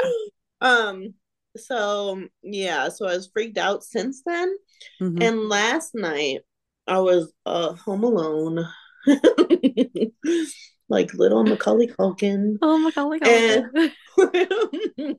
[0.60, 1.14] Um.
[1.58, 4.56] So yeah, so I was freaked out since then.
[5.02, 5.24] Mhm.
[5.24, 6.42] And last night
[6.88, 8.68] I was uh home alone.
[10.90, 12.58] like little Macaulay Culkin.
[12.62, 13.30] Oh Macaulay god.
[13.30, 13.92] And-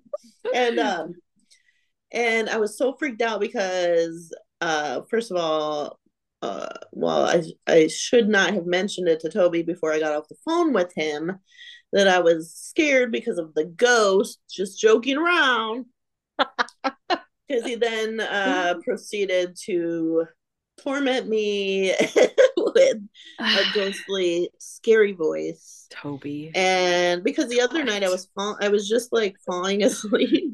[0.54, 1.14] and um
[2.12, 5.98] and I was so freaked out because uh first of all
[6.42, 10.28] uh well I I should not have mentioned it to Toby before I got off
[10.28, 11.38] the phone with him
[11.92, 15.86] that I was scared because of the ghost just joking around
[17.48, 20.24] because he then uh proceeded to
[20.78, 21.94] torment me
[22.56, 22.98] with
[23.40, 26.50] a ghostly scary voice Toby.
[26.54, 30.52] and because the other night I was fall- I was just like falling asleep.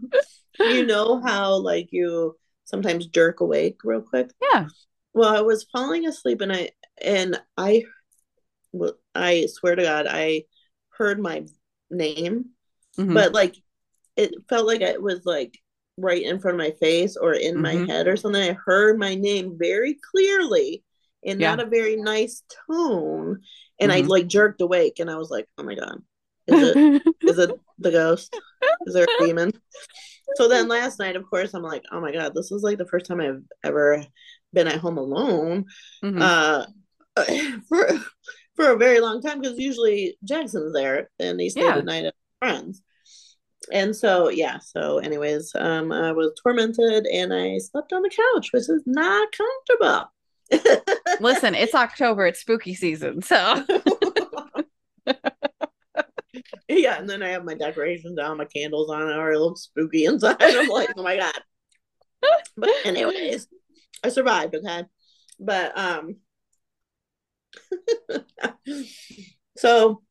[0.60, 4.30] you know how like you sometimes jerk awake real quick.
[4.52, 4.66] Yeah.
[5.14, 6.70] Well, I was falling asleep and I
[7.02, 7.84] and I
[8.72, 10.44] well, I swear to God I
[10.90, 11.44] heard my
[11.90, 12.50] name,
[12.98, 13.12] Mhm.
[13.14, 13.56] but like
[14.16, 15.58] it felt like it was like
[15.98, 17.88] right in front of my face or in my Mhm.
[17.88, 18.42] head or something.
[18.42, 20.82] I heard my name very clearly
[21.22, 21.54] in Yeah.
[21.54, 23.42] not a very nice tone.
[23.78, 24.08] And I Mhm.
[24.08, 26.02] like jerked awake and I was like, oh my God,
[26.46, 26.76] is it
[27.20, 28.34] is it the ghost?
[28.86, 29.52] Is there a demon?
[30.36, 32.86] So then last night, of course, I'm like, oh my God, this is like the
[32.86, 34.04] first time I've ever
[34.52, 35.66] been at home alone
[36.02, 36.20] Mhm.
[36.20, 36.66] uh,
[37.68, 37.88] for
[38.56, 41.76] for a very long time because usually Jackson's there and he stayed Yeah.
[41.76, 42.82] the night at friends.
[43.70, 48.48] And so yeah, so anyways, um, I was tormented and I slept on the couch,
[48.52, 50.10] which is not comfortable.
[51.20, 52.26] Listen, it's October.
[52.26, 53.22] It's spooky season.
[53.22, 53.36] So
[56.68, 60.04] yeah, and then I have my decorations on my candles on, it already looks spooky
[60.04, 60.36] inside.
[60.40, 61.40] I'm like, oh my god.
[62.56, 63.48] But anyways,
[64.04, 64.84] I survived, okay.
[65.38, 66.16] But um
[69.56, 70.02] so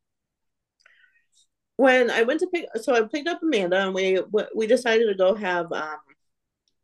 [1.81, 4.19] when I went to pick so I picked up Amanda and we
[4.55, 5.97] we decided to go have um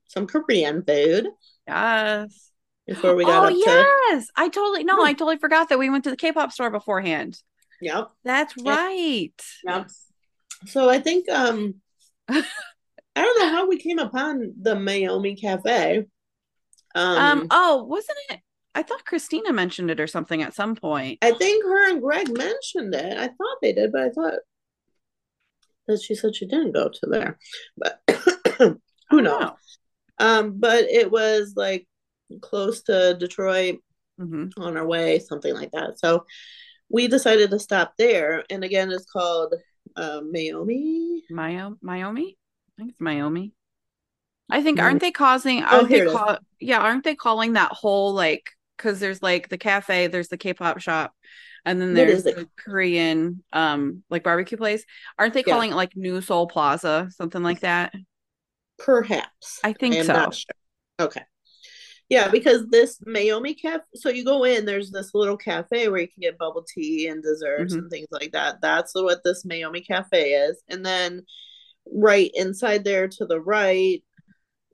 [0.08, 1.28] some Korean food.
[1.68, 2.52] yes.
[2.88, 3.58] before we got oh up to.
[3.60, 7.39] yes, I totally no, I totally forgot that we went to the K-pop store beforehand.
[7.80, 8.10] Yep.
[8.24, 9.39] That's right.
[9.66, 9.88] Yep.
[10.66, 11.76] So I think um
[12.30, 12.43] I
[13.16, 16.06] don't know how we came upon the Mayomi Cafe.
[16.95, 17.48] Um, Um.
[17.52, 18.39] Oh, wasn't it?
[18.74, 21.20] I thought Christina mentioned it or something at some point.
[21.22, 23.18] I think her and Greg mentioned it.
[23.18, 24.34] I thought they did, but I thought
[25.88, 27.40] that she said she didn't go to there.
[27.78, 28.02] But
[28.58, 28.80] who
[29.12, 29.24] Oh, knows?
[29.24, 29.56] no.
[30.20, 31.88] Um, but it was like
[32.42, 33.80] close to Detroit
[34.20, 34.52] Mhm.
[34.58, 36.00] on our way, something like that.
[36.00, 36.26] So
[36.90, 38.44] we decided to stop there.
[38.50, 39.54] And again, it's called
[39.96, 40.22] uh.
[41.30, 42.36] Myo- Myomi?
[42.36, 43.54] I think it's Miami.
[44.50, 47.72] I think aren't they causing Oh, aren't here they call yeah, aren't they calling that
[47.74, 51.14] whole like because there's like the cafe, there's the K-pop shop,
[51.66, 54.86] and then there's the Korean um like barbecue place.
[55.18, 55.54] Aren't they Yeah.
[55.54, 57.94] calling it like New Seoul Plaza, something like that?
[58.78, 59.60] Perhaps.
[59.64, 60.14] I think am so.
[60.32, 61.08] sure.
[61.08, 61.22] Okay.
[62.10, 66.08] Yeah, because this Mayomi Cafe, so you go in, there's this little cafe where you
[66.08, 67.80] can get bubble tea and desserts Mhm.
[67.80, 68.62] and things like that.
[68.62, 70.62] That's what this Mayomi Cafe is.
[70.70, 71.24] And then
[71.94, 74.04] right inside there to the right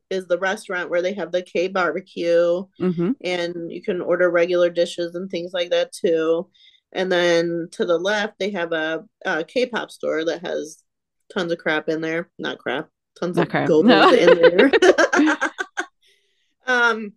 [0.10, 4.70] is the restaurant where they have the K barbecue hmm and you can order regular
[4.70, 6.49] dishes and things like that too.
[6.91, 10.84] And then to the left, they have a, a K-pop store that has
[11.34, 12.30] tons of crap in there.
[12.38, 12.89] Not crap,
[13.20, 13.68] tons Not of crap.
[13.70, 14.12] gold No.
[14.12, 14.72] in there.
[16.68, 17.14] um,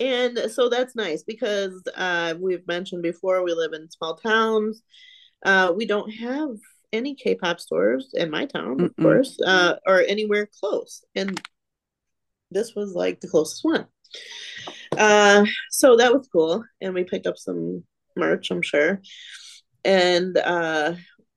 [0.00, 4.82] and so that's nice because uh, we've mentioned before we live in small towns.
[5.44, 6.50] Uh, we don't have
[6.92, 9.02] any K-pop stores in my town, of Mm-mm.
[9.02, 11.04] course, uh, or anywhere close.
[11.14, 11.40] And
[12.54, 13.86] this was like the closest one.
[14.96, 17.84] Uh, so that was cool, and we picked up some
[18.16, 19.02] merch, I'm sure.
[19.84, 20.94] And uh,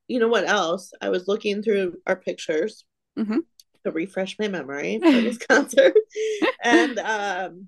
[0.07, 0.93] you know what else?
[1.01, 2.85] I was looking through our pictures
[3.17, 3.39] Mhm.
[3.83, 5.95] to refresh my memory for this concert,
[6.63, 7.67] and um,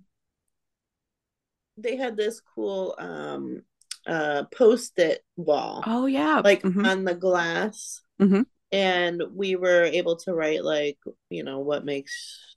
[1.78, 3.62] they had this cool um
[4.08, 6.42] uh post-it wall, Oh yeah.
[6.44, 6.86] like Mhm.
[6.88, 8.46] on the glass, Mhm.
[8.72, 10.98] and we were able to write like
[11.30, 12.56] you know what makes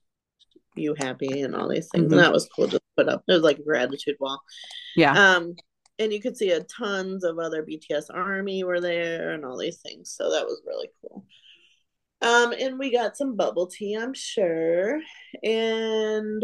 [0.75, 2.13] you happy and all these things, Mhm.
[2.13, 3.23] and that was cool to put up.
[3.29, 4.41] It was like a gratitude wall.
[4.97, 5.13] yeah.
[5.37, 5.55] Um,
[5.99, 9.79] and you could see a tons of other BTS Army were there and all these
[9.81, 10.11] things.
[10.11, 11.25] So that was really cool.
[12.23, 15.01] Um, and we got some bubble tea, I'm sure.
[15.43, 16.43] And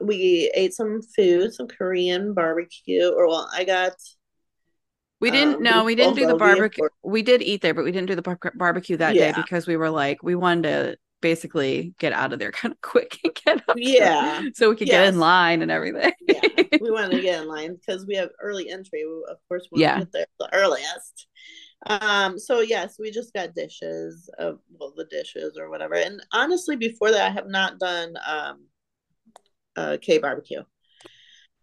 [0.00, 3.08] we ate some food, some Korean barbecue.
[3.08, 3.92] Or well, I got
[5.20, 6.88] We didn't um, no, we didn't do the barbecue.
[7.02, 9.76] We did eat there, but we didn't do the bar- barbecue that day because we
[9.76, 13.68] were like we wanted to basically get out of there kind of quick and get
[13.68, 14.42] up to- Yeah.
[14.54, 16.12] so we could get in line and everything.
[16.26, 16.40] yeah,
[16.80, 19.04] we wanted to get in line because we have early entry.
[19.04, 19.98] We, of course, want Yeah.
[20.00, 21.26] get there the earliest.
[21.86, 25.94] Um, so yes, we just got dishes of well, the dishes or whatever.
[25.94, 28.64] And honestly, before that, I have not done um,
[29.76, 30.62] uh, K barbecue.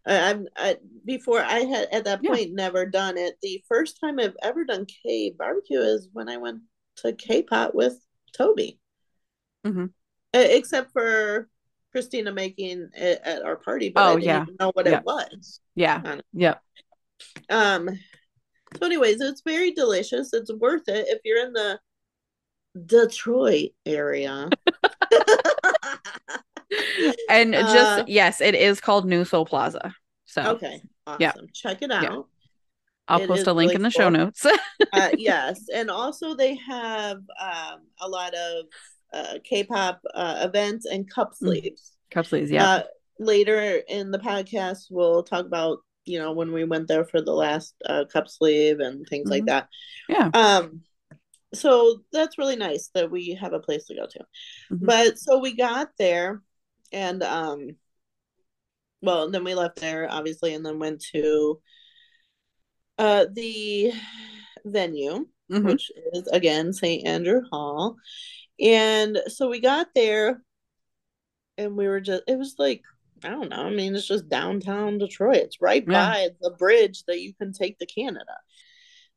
[0.06, 2.30] I'm I, before I had at that Yeah.
[2.30, 3.34] point never done it.
[3.42, 6.62] The first time I've ever done K barbecue is when I went
[6.96, 7.94] to K pot with
[8.36, 8.80] Toby.
[9.66, 9.92] Mhm.
[10.34, 11.48] Uh, except for
[11.92, 14.42] Christina making it at our party, but I Oh, didn't yeah.
[14.42, 14.98] even know what Yeah.
[14.98, 15.60] it was.
[15.74, 16.20] Yeah.
[16.32, 16.62] Yep.
[17.50, 17.88] Um,
[18.78, 20.32] so, anyways, it's very delicious.
[20.32, 21.80] It's worth it if you're in the
[22.86, 24.50] Detroit area.
[27.30, 29.94] And Uh, just yes, it is called New Seoul Plaza.
[30.26, 31.20] So okay, awesome.
[31.20, 31.32] Yeah.
[31.54, 32.12] Check it Yeah.
[32.12, 32.26] out.
[33.08, 34.44] I'll it post a link really in the show notes.
[34.92, 38.64] Uh, yes, and also they have um, a lot of
[39.12, 41.92] uh, K-pop uh, events and cup sleeves.
[42.10, 42.64] Cup sleeves, yeah.
[42.66, 42.82] Uh,
[43.18, 47.32] later in the podcast, we'll talk about you know when we went there for the
[47.32, 49.46] last uh, cup sleeve and things like Mhm.
[49.46, 49.68] that.
[50.08, 50.30] yeah.
[50.34, 50.82] Um,
[51.54, 54.18] so that's really nice that we have a place to go to.
[54.70, 54.86] Mhm.
[54.86, 56.42] But so we got there,
[56.92, 57.76] and um,
[59.02, 61.60] well, and then we left there obviously, and then went to
[62.98, 63.92] uh the
[64.64, 65.64] venue, Mhm.
[65.64, 67.06] which is again St.
[67.06, 67.96] Andrew Hall,
[68.60, 70.42] and so we got there,
[71.56, 72.82] and we were just it was like.
[73.24, 73.62] I don't know.
[73.66, 75.38] I mean, it's just downtown Detroit.
[75.38, 76.08] It's right Yeah.
[76.12, 78.36] by the bridge that you can take to Canada.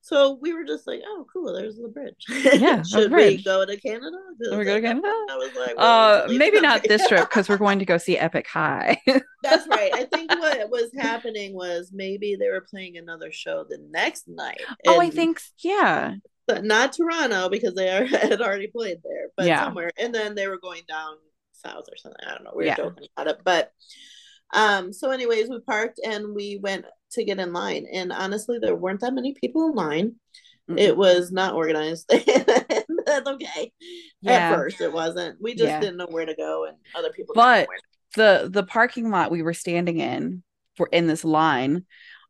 [0.02, 1.54] So we were just like, "Oh, cool!
[1.54, 2.16] There's the bridge.
[2.28, 4.18] Yeah, should we go to Canada?
[4.44, 5.08] Should we go to Canada?
[5.30, 8.00] I was like, Uh, "Well, we maybe not this trip because we're going to go
[8.00, 9.00] see Epik High.
[9.44, 9.94] That's right.
[9.94, 14.62] I think what was happening was maybe they were playing another show the next night.
[14.88, 16.16] oh, I think yeah.
[16.60, 19.64] Not Toronto because they are, had already played there, but Yeah.
[19.64, 19.92] somewhere.
[19.98, 21.16] And then they were going down
[21.54, 22.26] south or something.
[22.28, 22.52] I don't know.
[22.56, 22.76] We were Yeah.
[22.78, 23.72] joking about it, but
[24.54, 24.92] um.
[24.92, 29.00] So, anyways, we parked and we went to get in line, and honestly, there weren't
[29.02, 30.16] that many people in line.
[30.70, 30.78] Mm-mm.
[30.80, 32.08] It was not organized.
[32.10, 33.72] That's okay.
[34.22, 34.32] Yeah.
[34.52, 35.42] At first, it wasn't.
[35.42, 35.80] We just Yeah.
[35.80, 37.34] didn't know where to go, and other people.
[37.36, 37.84] But- didn't know where to
[38.48, 40.44] the the parking lot we were standing in
[40.76, 41.86] for in this line,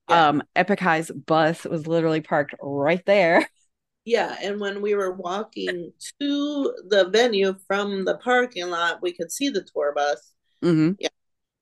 [0.09, 0.27] Yeah.
[0.29, 3.47] um, Epik High's bus was literally parked right there.
[4.05, 9.31] Yeah, and when we were walking to the venue from the parking lot, we could
[9.31, 10.91] see the tour bus hmm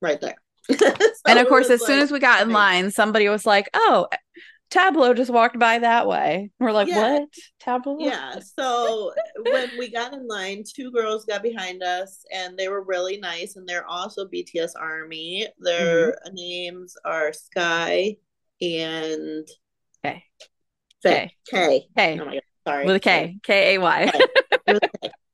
[0.00, 0.36] right there.
[1.26, 4.08] and of course, as soon as we got in line, somebody was like, "Oh,
[4.70, 6.96] Tablo just walked by that way." We're like, Yeah.
[6.96, 7.28] "What?
[7.60, 9.12] Tablo?" Yeah, so
[9.50, 13.56] when we got in line, two girls got behind us and they were really nice
[13.56, 15.48] and they're also BTS Army.
[15.58, 16.34] Their Mm-hmm.
[16.34, 18.16] names are Sky
[18.62, 19.46] and
[20.04, 20.24] Okay.
[21.02, 21.32] Faye.
[21.50, 21.88] K.
[21.96, 22.86] K Oh my god, sorry.
[22.86, 24.12] with a K, K A Y.
[24.66, 24.80] K.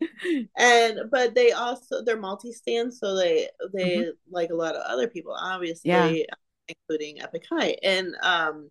[0.59, 5.35] and but they also they're multi-stand so they they like a lot of other people
[5.39, 6.15] obviously Mm-hmm.
[6.17, 6.25] Yeah.
[6.69, 8.71] including epik high and um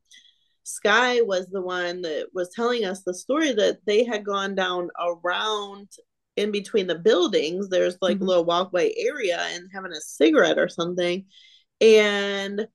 [0.64, 4.90] sky was the one that was telling us the story that they had gone down
[5.00, 5.88] around
[6.36, 8.22] in between the buildings there's like Mhm.
[8.22, 11.26] a little walkway area and having a cigarette or something
[11.82, 12.68] and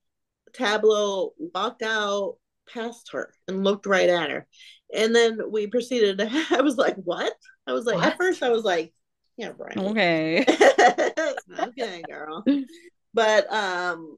[0.53, 2.37] tablo walked out
[2.73, 4.47] past her and looked right at her
[4.95, 7.33] and then we proceeded i was like what
[7.67, 8.07] i was like What?
[8.07, 8.93] at first i was like
[9.37, 10.45] yeah right Okay.
[11.59, 12.45] okay girl
[13.15, 14.17] but um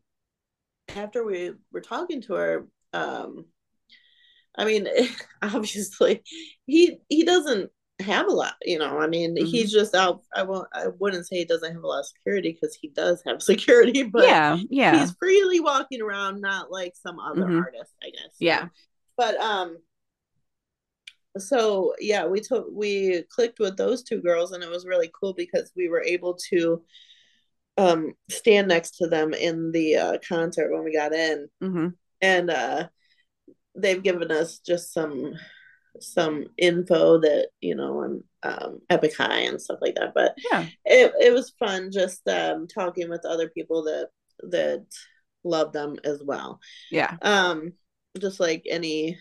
[0.96, 3.46] after we were talking to her um
[4.56, 4.86] i mean
[5.42, 6.22] obviously
[6.66, 7.70] he he doesn't
[8.02, 11.36] have a lot you know i mean he's just out i won't i wouldn't say
[11.36, 14.98] he doesn't have a lot of security because he does have security but yeah, yeah.
[15.00, 17.58] he's freely walking around not like some other Mhm.
[17.62, 18.68] artist i guess Yeah.
[19.16, 19.78] but um
[21.38, 25.32] so yeah we took we clicked with those two girls and it was really cool
[25.32, 26.82] because we were able to
[27.78, 31.88] um stand next to them in the uh, concert when we got in hmm
[32.20, 32.86] and uh
[33.74, 35.32] they've given us just some
[36.00, 40.66] some info that you know on um epik high and stuff like that but Yeah.
[40.84, 44.08] it, it was fun just um talking with other people that
[44.50, 44.84] that
[45.44, 47.16] love them as well Yeah.
[47.22, 47.72] um
[48.18, 49.18] just like any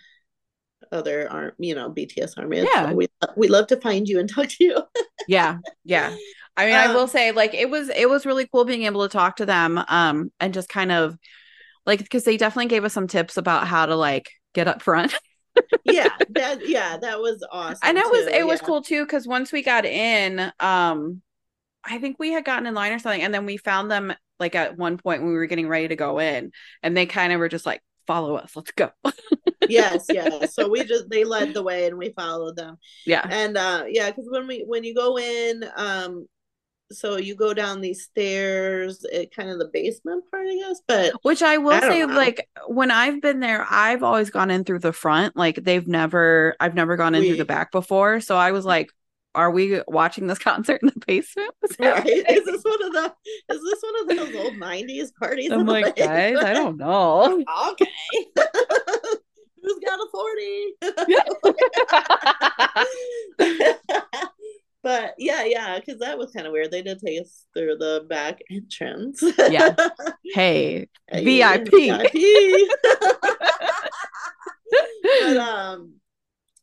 [0.91, 2.93] other arm you know bts army Yeah.
[2.93, 3.07] we,
[3.37, 4.77] we love to find you and talk to you
[5.27, 5.59] Yeah.
[5.83, 6.15] Yeah.
[6.57, 9.07] I mean, I Um, will say like it was it was really cool being able
[9.07, 11.17] to talk to them um and just kind of
[11.85, 15.13] like because they definitely gave us some tips about how to like get up front.
[15.83, 19.27] yeah that yeah that was awesome and it was too, it was cool too because
[19.27, 21.21] once we got in um
[21.83, 24.55] i think we had gotten in line or something and then we found them like
[24.55, 26.51] at one point when we were getting ready to go in
[26.83, 28.89] and they kind of were just like follow us let's go.
[29.69, 30.53] Yes yes.
[30.55, 32.77] So we just they led the way and we followed them.
[33.05, 33.25] Yeah.
[33.29, 36.27] And uh yeah because when we when you go in um
[36.91, 41.13] so you go down these stairs it kind of the basement part i guess but
[41.23, 42.13] which i will I say know.
[42.13, 46.55] like when i've been there i've always gone in through the front like they've never
[46.59, 48.19] i've never gone in through the back before.
[48.21, 48.91] So i was like
[49.33, 51.51] are we watching this concert in the basement?
[51.79, 52.05] Right?
[52.05, 53.13] is this one of the
[53.49, 57.43] is this one of those old 90s parties i'm like guys i don't know.
[57.71, 57.87] Okay.
[59.63, 60.07] Who's got a
[64.17, 64.31] 40
[64.83, 68.05] but yeah yeah because that was kind of weird they did take us through the
[68.09, 69.75] back entrance Yeah.
[70.33, 71.69] hey Hey, VIP.
[71.71, 72.69] VIP.
[75.21, 75.93] but um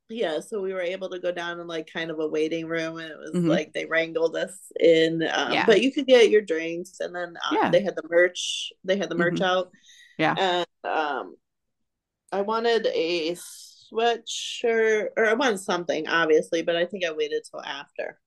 [0.09, 2.97] yeah so we were able to go down in like kind of a waiting room
[2.99, 3.47] and it was Mhm.
[3.49, 5.67] like they wrangled us in um, Yeah.
[5.67, 7.71] but you could get your drinks and then uh, Yeah.
[7.71, 9.45] they had the merch they had the merch Mhm.
[9.47, 9.71] out
[10.19, 10.35] Yeah.
[10.39, 11.37] and um
[12.33, 13.37] i wanted a
[13.93, 18.19] sweatshirt or i wanted something obviously but i think i waited till after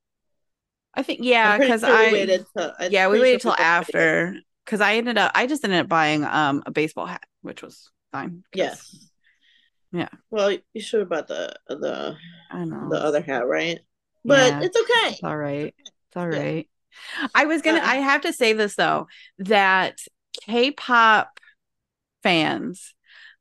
[0.93, 4.35] i think yeah because sure i waited till I'm yeah we waited sure till after
[4.65, 7.89] because i ended up i just ended up buying um a baseball hat which was
[8.11, 8.43] fine.
[8.53, 9.09] yes
[9.91, 10.09] Yeah.
[10.29, 12.15] well you should have bought the the
[12.49, 13.79] i know the other hat right
[14.25, 14.61] but Yeah.
[14.63, 16.61] it's okay it's all right it's all Yeah.
[17.35, 19.07] i was gonna Uh, i have to say this though
[19.39, 19.99] that
[20.45, 21.39] k-pop
[22.23, 22.93] fans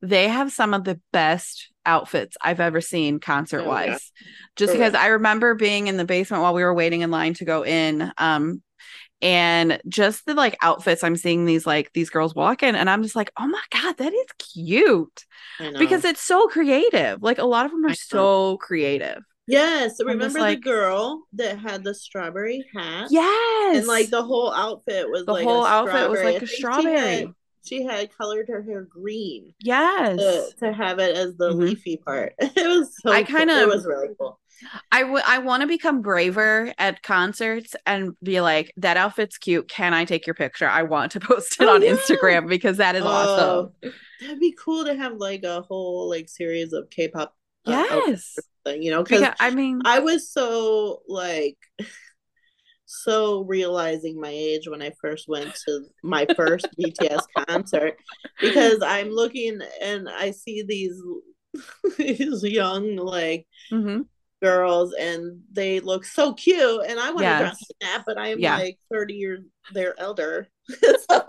[0.03, 3.89] they have some of the best outfits I've ever seen concert wise.
[3.89, 4.26] Oh, yeah.
[4.57, 5.03] Just For because real.
[5.03, 8.12] I remember being in the basement while we were waiting in line to go in.
[8.18, 8.62] Um,
[9.22, 13.03] and just the like outfits I'm seeing these like these girls walk in, and I'm
[13.03, 15.26] just like, oh my god, that is cute
[15.78, 17.22] because it's so creative.
[17.22, 19.22] Like a lot of them are so creative.
[19.47, 23.09] yes, remember like- the girl that had the strawberry hat?
[23.11, 26.47] Yes, and like the whole outfit was The like whole a outfit was like a
[26.47, 27.31] strawberry.
[27.65, 30.19] She had, colored her hair green yes.
[30.19, 31.59] to, to have it as the Mhm.
[31.61, 32.35] leafy part.
[32.41, 33.11] It was so.
[33.13, 34.39] I kinda- It was really cool.
[34.93, 39.69] I would I want to become braver at concerts and be like that outfit's cute.
[39.69, 40.69] Can I take your picture?
[40.69, 41.95] I want to post it Oh, on yeah.
[41.95, 43.73] Instagram because that is awesome.
[43.83, 43.91] Oh,
[44.21, 47.35] That'd be cool to have like a whole like series of K-pop.
[47.67, 47.71] uh,
[48.07, 48.37] Yes.
[48.65, 51.57] something, you know, Because I mean I was so like
[52.91, 57.95] so realizing my age when I first went to my first BTS concert
[58.41, 61.01] because I'm looking and I see these
[61.99, 64.07] these young like Mhm.
[64.43, 67.41] girls and they look so cute and I want to Yes.
[67.41, 68.57] dress like that, but I'm Yeah.
[68.57, 69.41] like 30 years
[69.72, 70.49] their elder.
[71.11, 71.24] so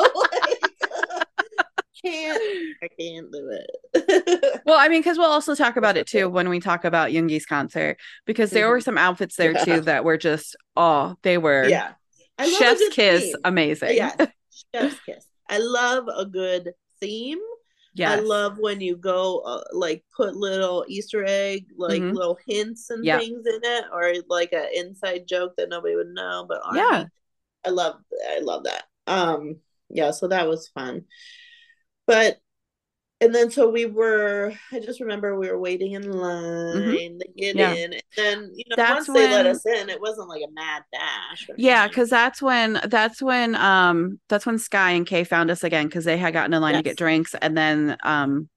[2.05, 2.41] can't
[2.83, 3.51] I can't do
[3.93, 4.61] it.
[4.65, 7.45] Well, I mean, because we'll also talk about it too when we talk about Yoongi's
[7.45, 8.83] concert, because there were Mhm.
[8.83, 9.65] some outfits there Yeah.
[9.65, 11.93] too that were just, oh, they were yeah.
[12.39, 13.35] Chef's kiss, theme.
[13.43, 13.95] amazing.
[13.95, 14.15] Yes,
[14.73, 15.25] chef's kiss.
[15.49, 17.39] I love a good theme.
[17.93, 18.19] Yes.
[18.19, 22.13] I love when you go uh, like put little Easter egg, like Mhm.
[22.13, 23.19] little hints and Yeah.
[23.19, 26.45] things in it, or like an inside joke that nobody would know.
[26.47, 27.05] But Yeah.
[27.65, 27.97] I love,
[28.29, 28.85] I love that.
[29.07, 29.57] Um,
[29.89, 31.05] yeah, so that was fun.
[32.07, 32.39] But
[33.19, 34.53] and then so we were.
[34.71, 37.57] I just remember we were waiting in line to get Mm-hmm.
[37.57, 37.73] Yeah.
[37.73, 40.51] in, and then you know That's once they let us in, it wasn't like a
[40.51, 41.47] mad dash.
[41.57, 45.87] Yeah, because that's when that's when um that's when Sky and Kay found us again
[45.87, 48.49] because they had gotten in line to get drinks and then um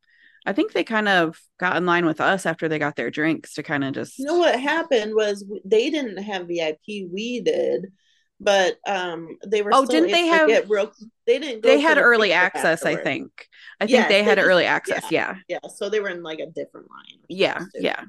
[0.47, 3.55] I think they kind of got in line with us after they got their drinks
[3.55, 7.87] to kind of just You know what happened was they didn't have VIP, we did,
[8.41, 9.71] but um they were.
[9.73, 10.93] Oh, still didn't they have- real?
[11.27, 11.63] They didn't.
[11.63, 13.31] Go they had early access, I think.
[13.81, 15.37] I think Yes, they they had just- early access, yeah.
[15.49, 17.21] Yeah, so they were in like a different line.
[17.29, 17.83] Yeah, something.
[17.83, 18.05] yeah.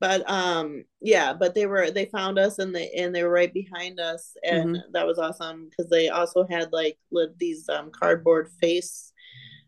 [0.00, 3.52] But um, yeah, but they were they found us and they and they were right
[3.52, 4.92] behind us, and Mm-hmm.
[4.92, 9.12] that was awesome because they also had like li- these um cardboard face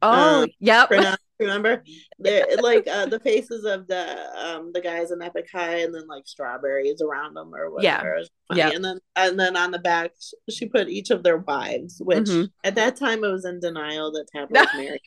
[0.02, 0.90] Oh, Um, yep.
[0.90, 1.16] printouts.
[1.40, 1.82] Remember,
[2.18, 4.04] they're like uh, the faces of the
[4.38, 8.14] um the guys in Epik High, and then like strawberries around them or whatever.
[8.14, 8.18] It
[8.50, 8.58] was.
[8.58, 8.70] Yeah.
[8.70, 10.12] and then and then on the back
[10.48, 12.50] she put each of their wives, which Mhm.
[12.62, 15.00] at that time I was in denial that Tabitha was married.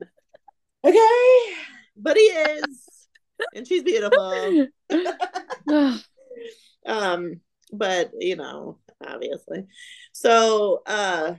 [0.84, 1.54] okay,
[1.96, 2.88] but he is,
[3.54, 4.66] and she's beautiful.
[6.86, 7.40] um
[7.72, 9.66] but you know obviously
[10.12, 11.34] so uh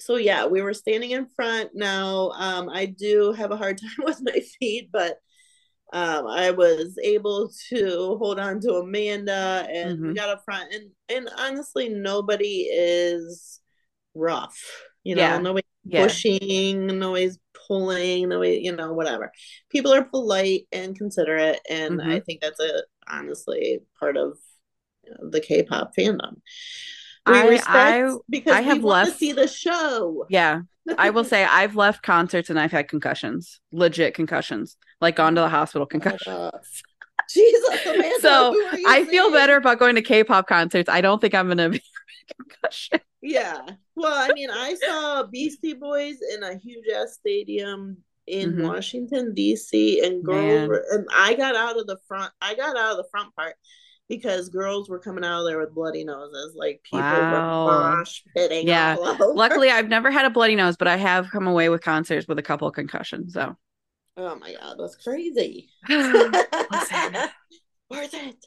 [0.00, 4.04] so yeah we were standing in front now um i do have a hard time
[4.04, 5.18] with my feet but
[5.92, 10.14] um i was able to hold on to amanda and we Mhm.
[10.14, 13.60] got up front and and honestly nobody is
[14.14, 14.58] rough
[15.04, 15.38] you know Yeah.
[15.38, 16.04] nobody yeah.
[16.04, 17.38] pushing, nobody's
[17.68, 19.30] pulling, nobody, you know, whatever.
[19.70, 22.24] People are polite and considerate, and I Mhm.
[22.24, 24.38] think that's a honestly part of
[25.04, 26.36] you know, the K-pop fandom.
[27.26, 27.68] We I- respect
[28.10, 30.26] I- because I have want to see the show.
[30.28, 30.62] Yeah.
[30.98, 35.40] I will say I've left concerts and I've had concussions, legit concussions, like gone to
[35.40, 36.26] the hospital concussions.
[36.28, 36.50] Uh,
[37.30, 40.88] Jesus, Amanda, So, who are you I feel better about going to K-pop concerts.
[40.90, 41.82] I don't think I'm gonna be
[42.36, 43.00] concussion.
[43.22, 43.60] Yeah.
[43.96, 47.96] Well, I mean, I saw Beastie Boys in a huge ass stadium
[48.26, 48.68] in Mhm.
[48.68, 50.04] Washington D.C.
[50.04, 50.80] and girls Man.
[50.92, 52.30] and I got out of the front.
[52.42, 53.54] I got out of the front part
[54.08, 57.66] because girls were coming out of there with bloody noses, like people Wow.
[57.66, 58.66] were mosh pitting.
[58.66, 58.96] Yeah.
[58.98, 59.32] all over.
[59.34, 62.38] Luckily, I've never had a bloody nose, but I have come away with concerts with
[62.38, 63.32] a couple of concussions.
[63.34, 63.56] So
[64.16, 65.70] oh my god, that's crazy.
[67.90, 68.46] Worth it.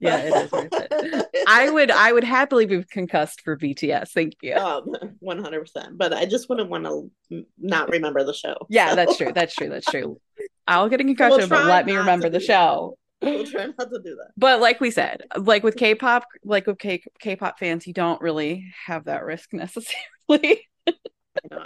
[0.00, 1.26] yeah, it is worth it.
[1.48, 4.10] I would I would happily be concussed for BTS.
[4.10, 4.54] Thank you.
[4.56, 4.84] um,
[5.20, 5.96] one hundred percent.
[5.96, 6.84] But I just wouldn't want
[7.30, 8.56] to not remember the show.
[8.68, 8.96] Yeah, so.
[8.96, 9.32] that's true.
[9.32, 9.68] That's true.
[9.68, 10.20] That's true.
[10.66, 12.98] I'll get a concussion, but let me remember the show.
[13.24, 14.30] We'll try not to do that.
[14.36, 18.72] But like we said, like with K-pop, like with K K-pop fans, you don't really
[18.86, 20.66] have that risk necessarily.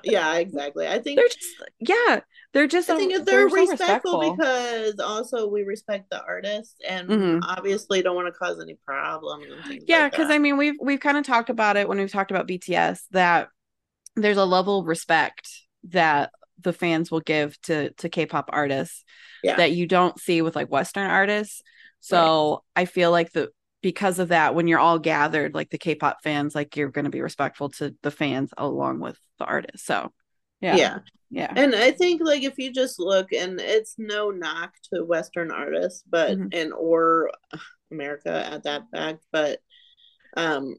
[0.02, 0.86] Yeah, exactly.
[0.88, 2.20] I think they're just yeah,
[2.54, 7.08] they're just I think if they're, so respectful, because also we respect the artists and
[7.08, 7.40] Mhm.
[7.42, 9.44] obviously don't want to cause any problems.
[9.86, 10.34] Yeah because that.
[10.34, 13.48] i mean we've we've kind of talked about it when we've talked about bts that
[14.16, 15.48] there's a level of respect
[15.84, 16.30] that
[16.60, 19.04] the fans will give to to k-pop artists
[19.42, 19.56] Yeah.
[19.56, 21.62] that you don't see with like western artists
[22.00, 23.50] so i feel like the
[23.82, 27.10] because of that when you're all gathered like the k-pop fans like you're going to
[27.10, 30.12] be respectful to the fans along with the artists so
[30.60, 30.98] yeah yeah.
[31.30, 35.50] yeah And I think like if you just look and it's no knock to Western
[35.52, 36.48] artists, but Mhm.
[36.52, 37.30] and or
[37.92, 39.60] America at that fact, but
[40.36, 40.74] um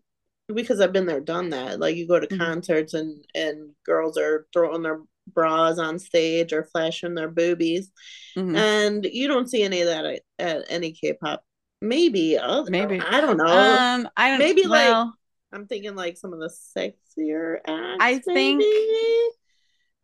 [0.53, 1.80] because I've been there, done that.
[1.80, 2.38] Like you go to Mhm.
[2.38, 4.99] concerts and and girls are throwing their
[5.34, 7.91] bras on stage or flashing their boobies,
[8.38, 8.55] Mhm.
[8.57, 11.43] and you don't see any of that at, at any K-pop.
[11.82, 12.99] Maybe other, Maybe.
[12.99, 13.45] I don't know.
[13.45, 15.15] um i don't maybe, like, well,
[15.53, 17.97] I'm thinking like some of the sexier acts.
[18.01, 19.30] I think, maybe.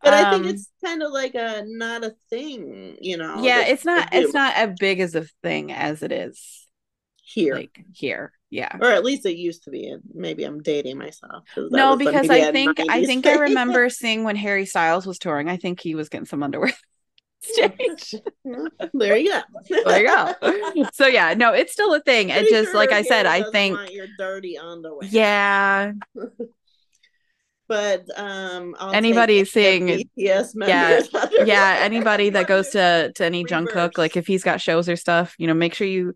[0.02, 3.42] but I think um, it's kind of like a not a thing, you know.
[3.42, 6.65] yeah it's not it's not as big as a thing as it is
[7.28, 9.88] here, like here yeah or at least it used to be.
[9.88, 14.22] And maybe I'm dating myself no because i think i 90s think i remember seeing
[14.22, 16.72] when harry styles was touring i think he was getting some underwear
[17.42, 18.14] stage.
[18.94, 19.40] there you go.
[19.84, 20.88] there you go.
[20.94, 22.30] So yeah, no, it's still a thing.
[22.30, 25.08] It just sure like I said, I think your dirty underwear.
[25.08, 25.92] yeah,
[27.68, 29.86] But um, I'll Anybody seeing-
[30.54, 31.46] members underwear.
[31.46, 31.78] yeah.
[31.80, 33.98] Anybody that goes to to any Jungkook, Reverse.
[33.98, 36.14] like if he's got shows or stuff, you know, make sure you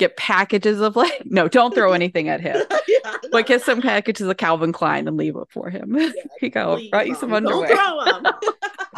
[0.00, 2.60] get packages of like no, don't throw anything at him.
[2.88, 5.94] yeah, But get some packages of Calvin Klein and leave it for him.
[5.94, 6.80] Here you go.
[6.90, 7.68] Brought you some underwear.
[7.76, 8.32] Don't throw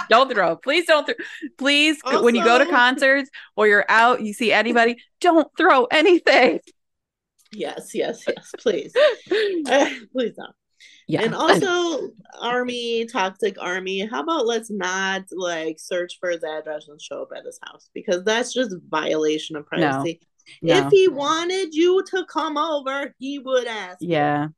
[0.09, 0.57] don't throw.
[0.57, 1.15] Please don't throw.
[1.59, 6.61] Please, when you go to concerts or you're out, you see anybody, don't throw anything.
[7.53, 8.51] yes, yes, yes.
[8.59, 8.93] Please,
[9.69, 10.55] eh, please don't.
[11.07, 11.23] Yeah.
[11.23, 14.07] And also, army, toxic army.
[14.07, 17.89] How about let's not like search for his address and show up at his house
[17.95, 20.21] because that's just violation of privacy.
[20.21, 20.27] no.
[20.63, 23.99] If he wanted you to come over, he would ask.
[24.01, 24.49] yeah.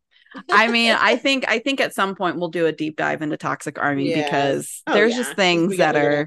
[0.51, 3.37] I mean, I think I think at some point we'll do a deep dive into
[3.37, 4.25] toxic army Yes.
[4.25, 5.19] because Oh, there's yeah.
[5.19, 6.19] just things that gotta look at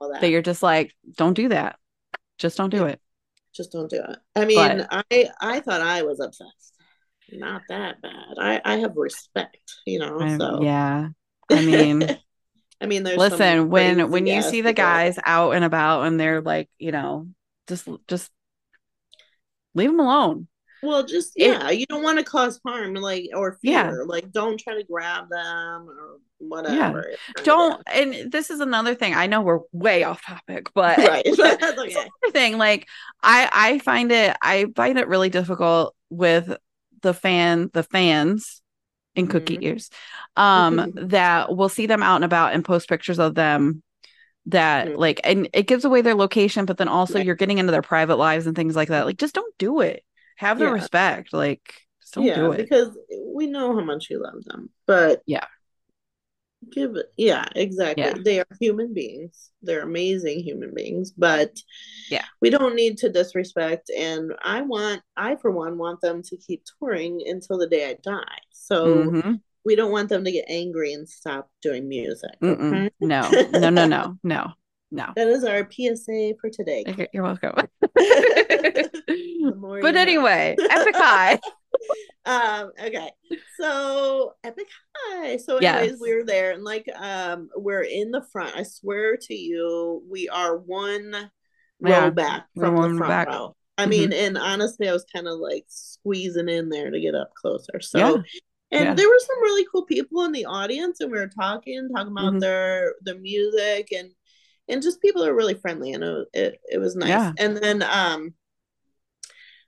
[0.00, 0.20] are that.
[0.20, 1.78] that you're just like, don't do that.
[2.38, 3.00] Just don't do it.
[3.54, 4.18] Just don't do it.
[4.36, 6.74] I mean, I I thought I was obsessed.
[7.32, 8.34] Not that bad.
[8.38, 9.56] I I have respect,
[9.86, 10.20] you know.
[10.20, 11.08] I- so yeah.
[11.50, 12.18] I mean,
[12.80, 16.42] I mean, there's listen, when when you see the guys out and about and they're
[16.42, 17.28] like, you know,
[17.68, 18.30] just just
[19.74, 20.48] leave them alone.
[20.82, 23.72] Well, just It- yeah, you don't want to cause harm, like or fear.
[23.72, 23.92] Yeah.
[24.06, 27.06] Like, don't try to grab them or whatever.
[27.36, 29.14] you're Don't and this is another thing.
[29.14, 31.42] I know we're way off topic, but to do that.
[31.42, 31.60] right.
[31.60, 32.08] That's okay.
[32.32, 32.58] thing.
[32.58, 32.86] Like
[33.22, 36.54] I I find it I find it really difficult with
[37.00, 38.60] the fan the fans
[39.14, 39.62] in cookie Mhm.
[39.64, 39.90] ears
[40.36, 43.82] um that we'll see them out and about and post pictures of them
[44.46, 44.98] that Mhm.
[44.98, 48.16] like and it gives away their location but then also you're getting into their private
[48.16, 50.04] lives and things like that like just don't do it
[50.36, 50.72] have the Yeah.
[50.72, 52.96] respect like just don't yeah, do it because
[53.34, 55.46] we know how much you love them, but Yeah.
[56.72, 57.06] give it.
[57.16, 58.04] Yeah, exactly.
[58.04, 58.14] Yeah.
[58.22, 59.50] They are human beings.
[59.62, 61.52] They're amazing human beings, but
[62.10, 62.24] Yeah.
[62.40, 63.90] we don't need to disrespect.
[63.96, 67.94] And I want, I for one, want them to keep touring until the day I
[68.02, 68.38] die.
[68.52, 69.40] So Mhm.
[69.64, 72.30] We don't want them to get angry and stop doing music.
[72.42, 72.90] Okay?
[73.00, 73.30] no.
[73.52, 74.18] No no no.
[74.22, 74.52] No.
[74.90, 75.06] No.
[75.16, 76.84] That is our PSA for today.
[76.86, 77.52] Okay, you're welcome.
[79.82, 81.38] But anyway epik high.
[82.26, 83.10] Um okay.
[83.60, 85.36] So epik high.
[85.36, 86.00] So anyways Yes.
[86.00, 88.56] we were there and like um we're in the front.
[88.56, 91.30] I swear to you we are one
[91.84, 93.28] Yeah, row back from the front back.
[93.28, 93.56] row.
[93.76, 97.34] I mean and honestly i was kind of like squeezing in there to get up
[97.34, 97.80] closer.
[97.82, 98.22] So Yeah.
[98.74, 98.94] And Yeah.
[98.94, 102.34] there were some really cool people in the audience and we were talking talking about
[102.34, 102.40] Mhm.
[102.40, 104.10] their their music and
[104.68, 107.32] and just people are really friendly and it, it, it was nice Yeah.
[107.38, 108.34] and then um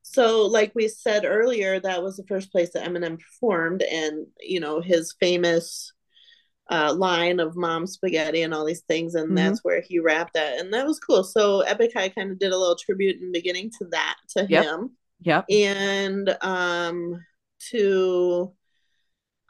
[0.03, 4.61] so like we said earlier that was the first place that eminem performed and you
[4.61, 5.93] know his famous
[6.69, 9.37] uh, line of mom spaghetti and all these things and Mhm.
[9.37, 12.53] that's where he rapped at and that was cool so epik high kind of did
[12.53, 14.65] a little tribute in the beginning to that to Yep.
[14.65, 17.25] him yeah and um
[17.71, 18.53] to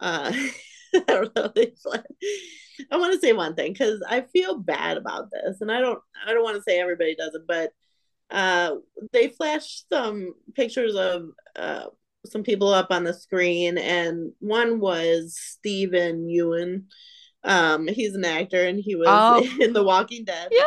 [0.00, 0.32] uh
[0.94, 1.52] I don't know.
[2.90, 5.98] I want to say one thing because I feel bad about this, and I don't.
[6.26, 7.70] I don't want to say everybody does it, but
[8.30, 8.76] uh,
[9.12, 11.24] they flashed some pictures of
[11.56, 11.86] uh,
[12.26, 16.84] some people up on the screen, and one was Steven Yeun.
[17.44, 19.46] Um, he's an actor, and he was Oh.
[19.60, 20.48] in The Walking Dead.
[20.50, 20.62] yeah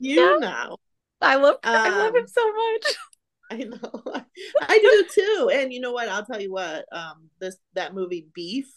[0.00, 0.36] You yeah.
[0.38, 0.76] know,
[1.20, 2.94] i love i love Um, him so much
[3.50, 4.02] I know.
[4.62, 5.50] I do too.
[5.52, 6.08] And you know what?
[6.08, 6.86] I'll tell you what.
[6.92, 8.68] Um, this that movie Beef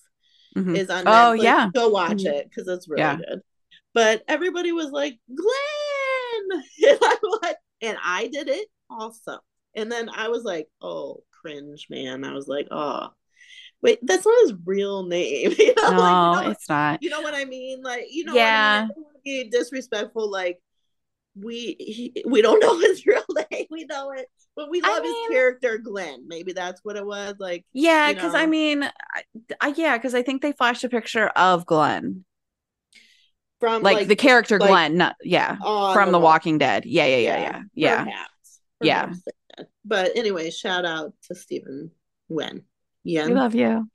[0.55, 0.75] Mhm.
[0.75, 1.43] is on Oh, Netflix.
[1.43, 1.69] yeah.
[1.73, 2.33] Go watch Mhm.
[2.33, 3.17] it because it's really Yeah.
[3.17, 3.41] good.
[3.93, 6.63] But everybody was like, Glenn!
[7.81, 9.37] And I did it also.
[9.75, 12.23] And then I was like, oh, cringe, man.
[12.23, 13.09] I was like, oh,
[13.83, 15.53] wait, that's not his real name.
[15.59, 17.83] you know, no like, you know, it's not you know what I mean?
[17.83, 18.79] Like, you know, Yeah.
[18.79, 18.91] I, mean?
[18.91, 20.29] I don't want to be disrespectful.
[20.31, 20.59] Like,
[21.39, 23.65] we he, we don't know his real name.
[23.69, 26.27] We know it, but we I love mean- his character, Glenn.
[26.27, 27.35] Maybe that's what it was.
[27.39, 29.23] Like, yeah you because i mean I,
[29.61, 32.25] I yeah because i think they flashed a picture of glenn
[33.59, 35.57] from like, the character like, glenn not yeah
[35.93, 38.59] from the walking dead yeah yeah yeah yeah yeah Perhaps.
[38.81, 39.01] Yeah.
[39.01, 39.21] Perhaps
[39.57, 39.67] did.
[39.85, 41.91] But anyway, shout out to Steven
[42.29, 42.63] Yeun.
[43.03, 43.25] Yeah.
[43.27, 43.89] we love you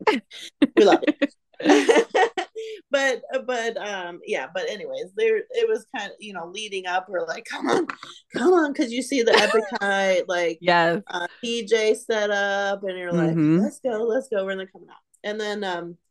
[0.77, 1.35] we love it.
[2.91, 7.09] but but um yeah, but anyways, there it was kind of you know leading up.
[7.09, 7.87] We're like, come on,
[8.35, 12.99] come on, because you see the epik high like yeah uh, DJ set up, and
[12.99, 13.61] you're like, Mhm.
[13.63, 14.45] let's go, let's go.
[14.45, 15.97] We're coming out, and then um.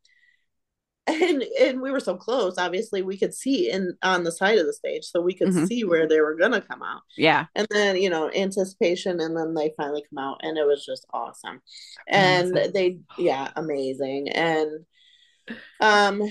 [1.08, 2.58] And and we were so close.
[2.60, 5.68] Obviously, we could see in on the side of the stage, so we could Mhm.
[5.68, 9.54] see where they were gonna come out yeah and then you know anticipation and then
[9.56, 11.60] they finally come out and it was just awesome
[12.08, 12.72] and Amazing.
[12.74, 14.86] they yeah amazing and
[15.80, 16.24] um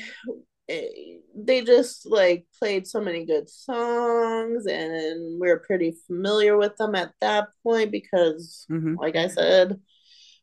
[1.37, 6.95] they just like played so many good songs and we are pretty familiar with them
[6.95, 8.95] at that point because mm-hmm.
[8.97, 9.81] like i said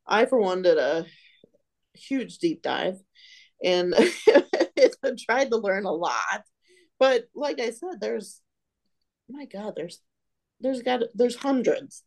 [0.05, 1.05] i for one did a
[1.93, 2.97] huge deep dive
[3.63, 3.93] and
[5.25, 6.43] tried to learn a lot.
[6.99, 8.41] But like i said there's
[9.29, 9.99] my god there's
[10.61, 12.03] there's got there's hundreds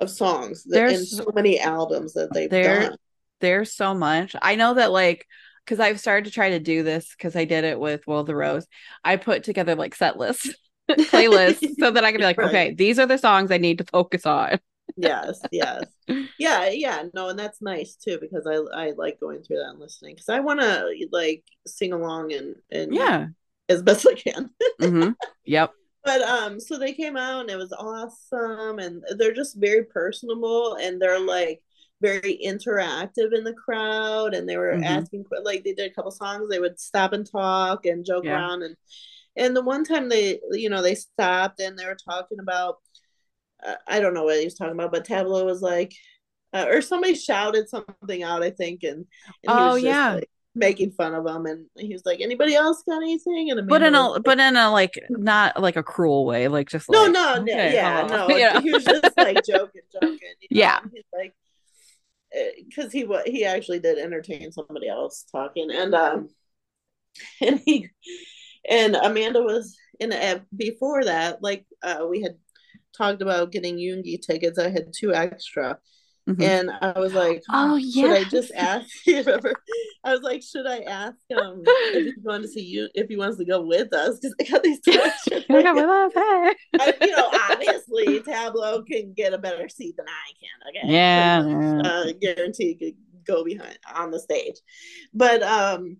[0.00, 2.96] of songs that, there's and so many albums that they've there, done.
[3.40, 4.34] there's so much.
[4.40, 5.26] I know that like
[5.66, 8.36] because I've started to try to do this because I did it with Will the
[8.36, 8.66] Rose.
[9.04, 10.54] I put together like set lists,
[10.90, 12.48] playlists, so that I can be like, right.
[12.48, 14.60] okay, these are the songs I need to focus on.
[14.96, 15.84] yes, yes,
[16.38, 17.02] yeah, yeah.
[17.12, 20.28] No, and that's nice too because I I like going through that and listening because
[20.28, 23.26] I want to like sing along and and yeah,
[23.68, 24.50] as best I can.
[24.80, 25.10] mm-hmm.
[25.44, 25.72] Yep.
[26.04, 30.76] But um, so they came out and it was awesome, and they're just very personable,
[30.80, 31.62] and they're like
[32.00, 34.84] very interactive in the crowd and they were mm-hmm.
[34.84, 38.32] asking like they did a couple songs they would stop and talk and joke yeah.
[38.32, 38.76] around and
[39.36, 42.76] and the one time they you know they stopped and they were talking about
[43.66, 45.94] uh, i don't know what he was talking about but tablo was like
[46.52, 49.06] uh, or somebody shouted something out i think and, and
[49.46, 53.50] oh yeah like, making fun of him and he was like anybody else got anything
[53.50, 56.68] and but in a like, but in a like not like a cruel way like
[56.68, 58.58] just no like, no okay, yeah no yeah.
[58.60, 60.60] he was just like joking joking you know?
[60.60, 61.34] yeah he's like
[62.68, 66.28] because he he actually did entertain somebody else talking and um
[67.40, 67.88] and he
[68.68, 72.36] and Amanda was in a, before that like uh we had
[72.96, 74.58] talked about getting Yoongi tickets.
[74.58, 75.78] I had two extra
[76.28, 76.42] Mm-hmm.
[76.42, 78.88] And I was like, "Oh yeah." Should I just ask?
[79.06, 79.52] You remember?
[80.02, 82.88] I was like, "Should I ask him if he wants to see you?
[82.94, 85.44] If he wants to go with us?" Because I got these questions.
[85.48, 86.54] with us, hey.
[86.80, 90.82] I, you know, obviously, Tablo can get a better seat than I can.
[90.82, 90.92] Okay.
[90.92, 91.80] Yeah.
[91.84, 94.56] Uh, guarantee could go behind on the stage,
[95.14, 95.98] but um,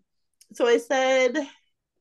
[0.55, 1.37] so I said,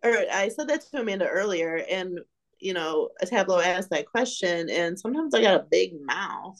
[0.03, 2.19] or I said that to Amanda earlier, and
[2.59, 6.59] you know, a tablo asked that question, and sometimes I got a big mouth.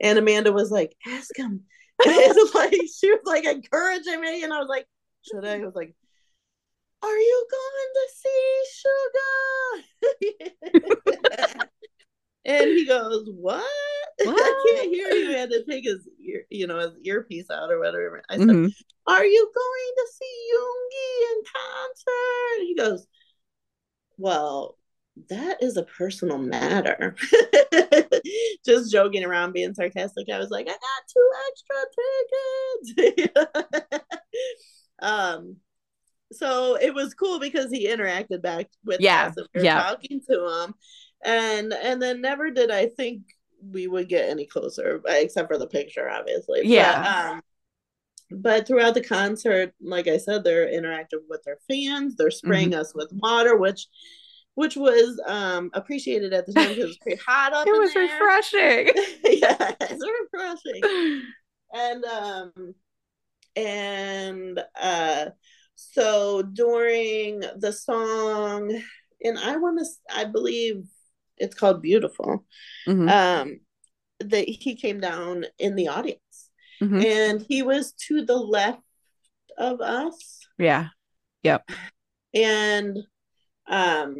[0.00, 1.62] And Amanda was like, ask him.
[2.04, 4.86] And like she was like encouraging me, and I was like,
[5.24, 5.60] should I?
[5.60, 5.94] I was like,
[7.02, 8.62] Are you going to see
[11.52, 11.64] sugar?
[12.44, 13.64] and he goes, What?
[14.22, 14.36] what?
[14.38, 15.28] I can't hear you.
[15.28, 18.22] He had to take his ear, you know, his earpiece out or whatever.
[18.28, 18.66] I said, mm-hmm.
[19.06, 22.62] Are you going to see Yoongi in concert?
[22.62, 23.06] He goes,
[24.18, 24.76] Well,
[25.28, 27.14] that is a personal matter.
[28.64, 30.28] Just joking around, being sarcastic.
[30.28, 30.80] I was like, I got
[31.12, 31.76] two extra
[33.76, 34.04] tickets.
[35.00, 35.56] um,
[36.32, 39.36] so it was cool because he interacted back with yeah, us.
[39.36, 40.74] And we yeah, talking to him,
[41.24, 43.22] and and then never did I think
[43.62, 46.62] we would get any closer, except for the picture, obviously.
[46.64, 47.02] Yeah.
[47.02, 47.42] But, um,
[48.30, 52.16] but throughout the concert, like I said, they're interactive with their fans.
[52.16, 52.80] They're spraying mm-hmm.
[52.80, 53.86] us with water, which
[54.54, 57.66] which was um appreciated at the time because it was pretty hot up.
[57.66, 58.02] it was there.
[58.02, 58.92] refreshing.
[59.24, 61.22] yeah, it's refreshing.
[61.74, 62.74] and um
[63.56, 65.26] and uh
[65.74, 68.80] so during the song
[69.22, 70.84] and I want to I believe
[71.36, 72.44] it's called Beautiful.
[72.86, 73.08] Mm-hmm.
[73.08, 73.60] Um
[74.20, 76.20] that he came down in the audience.
[76.80, 77.02] Mm-hmm.
[77.02, 78.80] And he was to the left
[79.58, 80.40] of us.
[80.58, 80.88] Yeah.
[81.42, 81.68] Yep.
[82.32, 82.98] And
[83.66, 84.16] um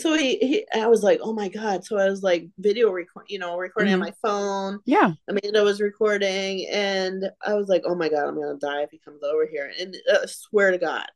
[0.00, 1.84] so he, he I was like, oh my god.
[1.84, 4.02] So I was like video record, you know, recording mm-hmm.
[4.02, 4.80] on my phone.
[4.84, 5.12] Yeah.
[5.28, 8.98] Amanda was recording, and I was like, oh my god, I'm gonna die if he
[8.98, 9.70] comes over here.
[9.78, 11.06] And uh, swear to God,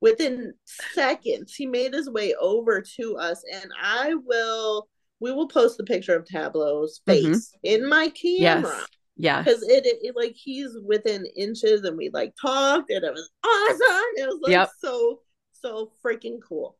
[0.00, 4.88] within seconds, he made his way over to us, and I will.
[5.18, 7.10] We will post the picture of Tablo's mm-hmm.
[7.10, 7.82] face mm-hmm.
[7.82, 8.76] in my camera.
[8.76, 8.86] Yes.
[9.16, 9.42] Yeah.
[9.42, 13.30] Because it, it, it, like he's within inches and we like talked and it was
[13.42, 14.04] awesome.
[14.16, 14.68] It was like yep.
[14.78, 15.20] so,
[15.52, 16.76] so freaking cool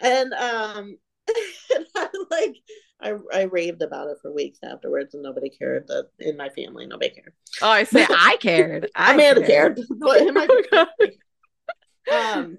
[0.00, 0.98] and um
[1.74, 2.56] and I like
[3.00, 6.86] I, I raved about it for weeks afterwards and nobody cared that in my family
[6.86, 7.32] nobody cared.
[7.62, 8.90] Oh i say i cared.
[8.94, 9.80] I, may have cared.
[9.90, 10.22] but
[12.12, 12.58] um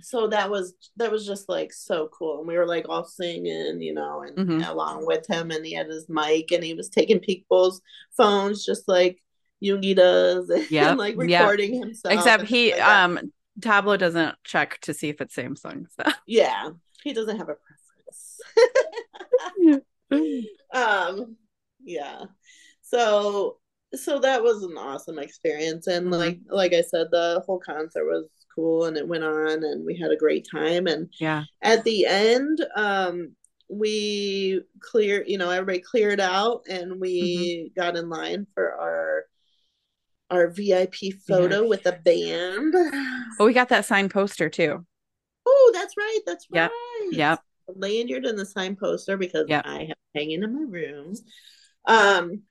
[0.00, 2.38] so that was that was just like so cool.
[2.38, 4.70] And we were like all singing you know and mm-hmm.
[4.70, 7.80] along with him and he had his mic and he was taking people's
[8.16, 9.22] phones just like
[9.62, 11.84] Yoongi does yeah like recording yep.
[11.84, 15.86] himself except he like um Tablo doesn't check to see if it's Samsung.
[15.96, 16.70] So yeah,
[17.02, 18.40] he doesn't have a preference.
[20.72, 21.36] um,
[21.82, 22.24] yeah.
[22.82, 23.58] So
[23.94, 26.14] so that was an awesome experience, and mm-hmm.
[26.14, 29.96] like like I said, the whole concert was cool, and it went on, and we
[29.96, 30.86] had a great time.
[30.86, 33.34] And yeah, at the end, um,
[33.68, 37.80] we clear, you know, everybody cleared out, and we mm-hmm.
[37.80, 39.24] got in line for our
[40.30, 40.94] our VIP
[41.26, 42.74] photo with a band.
[43.40, 44.84] Oh, we got that signed poster too.
[45.46, 46.20] Oh, that's right.
[46.26, 46.70] That's Yep.
[46.70, 47.08] right.
[47.12, 47.40] Yep.
[47.68, 49.62] A lanyard and the signed poster because Yep.
[49.66, 51.14] I have hanging in my room.
[51.86, 52.42] Um,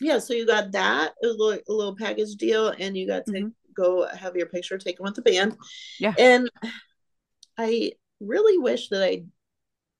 [0.00, 0.18] yeah.
[0.18, 3.52] So you got that a little, a little package deal, and you got to Mhm.
[3.74, 5.56] go have your picture taken with the band.
[5.98, 6.14] Yeah.
[6.18, 6.50] And
[7.56, 9.24] I really wish that I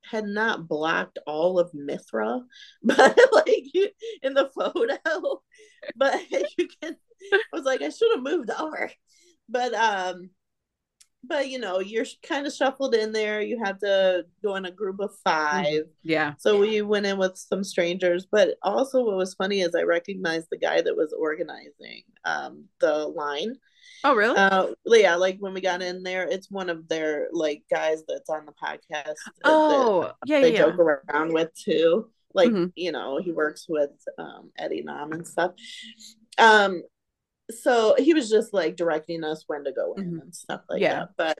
[0.03, 2.41] had not blocked all of Mithra,
[2.83, 3.89] but like you,
[4.23, 5.43] in the photo.
[5.97, 6.97] But you can
[7.33, 8.91] I was like, I should have moved over.
[9.49, 10.31] But um
[11.25, 13.41] but you know, you're kind of shuffled in there.
[13.41, 16.35] You have to go in a group of 5 Yeah.
[16.39, 20.49] So we went in with some strangers, but also what was funny is I recognized
[20.51, 23.55] the guy that was organizing um the line.
[24.05, 24.37] Oh, really?
[24.37, 28.31] Uh yeah, like when we got in there, it's one of their like guys that's
[28.31, 29.15] on the podcast.
[29.45, 30.59] oh, yeah, they yeah.
[30.59, 32.11] joke around with too.
[32.35, 32.73] Like, Mhm.
[32.77, 35.53] you know, he works with um Eddie Nam and stuff.
[36.39, 36.83] Um
[37.51, 40.21] so he was just like directing us when to go in Mhm.
[40.23, 41.07] and stuff like Yeah.
[41.17, 41.37] that.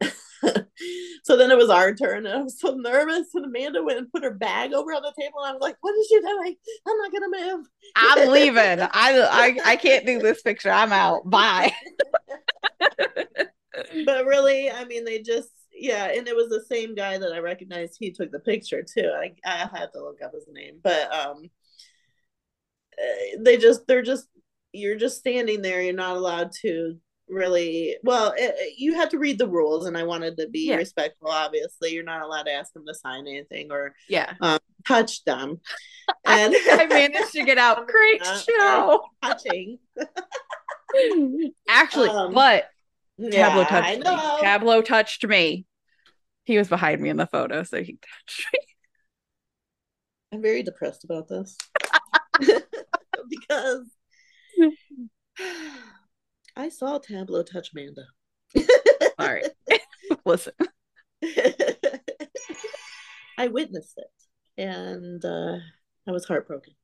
[0.00, 0.12] But
[1.24, 4.10] so then it was our turn and I was so nervous and Amanda went and
[4.10, 6.56] put her bag over on the table and I was like, What is she doing?
[6.86, 7.66] I'm not gonna move.
[7.96, 8.80] I'm leaving.
[8.80, 10.70] I, I I can't do this picture.
[10.70, 11.28] I'm out.
[11.28, 11.72] Bye.
[14.04, 17.38] but really, I mean, they just yeah, and it was the same guy that I
[17.38, 17.96] recognized.
[17.98, 19.10] He took the picture too.
[19.14, 21.42] I I had to look up his name, but um,
[22.98, 24.26] uh, they just they're just
[24.72, 25.80] you're just standing there.
[25.82, 26.96] You're not allowed to
[27.28, 30.76] really well it, you have to read the rules and i wanted to be Yeah.
[30.76, 34.34] respectful obviously you're not allowed to ask them to sign anything or Yeah.
[34.86, 35.60] touch them
[36.24, 37.88] and I managed to get out.
[37.88, 39.00] Great Uh, show.
[39.22, 39.78] touching
[41.68, 42.68] Actually, Um, but
[43.18, 44.04] yeah, Tablo I touched me.
[44.40, 45.66] Tablo touched me.
[46.44, 48.58] He was behind me in the photo, so he touched me.
[50.32, 51.56] I'm very depressed about this
[53.28, 53.86] because
[56.66, 58.02] I saw Tablo touch Amanda.
[59.20, 59.46] All right.
[60.24, 60.52] Listen.
[63.38, 64.10] I witnessed it
[64.60, 65.58] and uh,
[66.08, 66.74] I was heartbroken.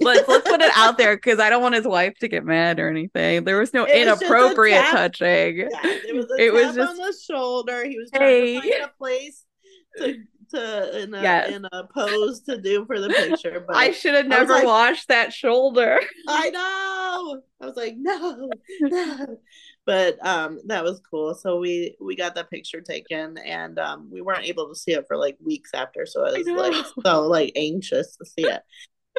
[0.00, 2.80] Let's let's put it out there because I don't want his wife to get mad
[2.80, 3.44] or anything.
[3.44, 4.92] There was no It was inappropriate tap.
[5.12, 5.58] touching.
[5.58, 7.84] Yeah, it was a It was just- on the shoulder.
[7.84, 8.54] He was trying Hey.
[8.54, 9.44] to find a place
[9.98, 10.16] to
[10.54, 11.50] to in a, Yes.
[11.50, 13.64] in a pose to do for the picture.
[13.66, 16.00] But I should have never like- washed that shoulder.
[16.28, 17.42] I know.
[17.60, 19.38] I was like, no, no.
[19.86, 21.34] But um that was cool.
[21.34, 25.06] So we we got that picture taken and um we weren't able to see it
[25.08, 26.06] for like weeks after.
[26.06, 26.54] So I was know.
[26.54, 28.62] like so like anxious to see it.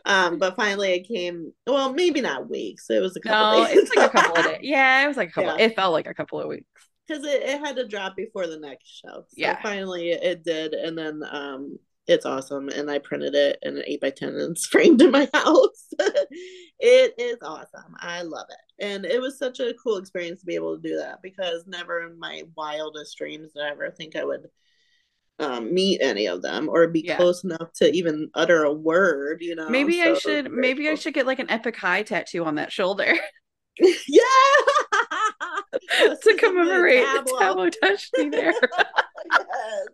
[0.06, 2.90] Um, but finally it came well, maybe not weeks.
[2.90, 3.78] It was a couple No, days.
[3.78, 4.60] it's like a couple of days.
[4.62, 5.58] Yeah, it was like a couple.
[5.60, 5.66] Yeah.
[5.66, 6.66] It felt like a couple of weeks.
[7.08, 9.22] Because it, it had to drop before the next show.
[9.28, 9.62] So Yeah.
[9.62, 11.78] finally it did, and then um
[12.08, 12.68] it's awesome.
[12.70, 15.88] And I printed it in an eight by ten and it's framed in my house.
[16.80, 17.96] it is awesome.
[18.00, 18.84] I love it.
[18.86, 22.02] And it was such a cool experience to be able to do that because never
[22.08, 24.48] in my wildest dreams did I ever think I would
[25.40, 27.18] um, meet any of them or be Yeah.
[27.18, 29.70] close enough to even utter a word, you know.
[29.70, 30.52] Maybe So I should.
[30.52, 33.14] Maybe I should get like an epik high tattoo on that shoulder
[33.80, 34.22] yeah
[35.74, 37.40] to commemorate Tablo.
[37.40, 38.54] Tablo touched me there.
[39.32, 39.88] yes.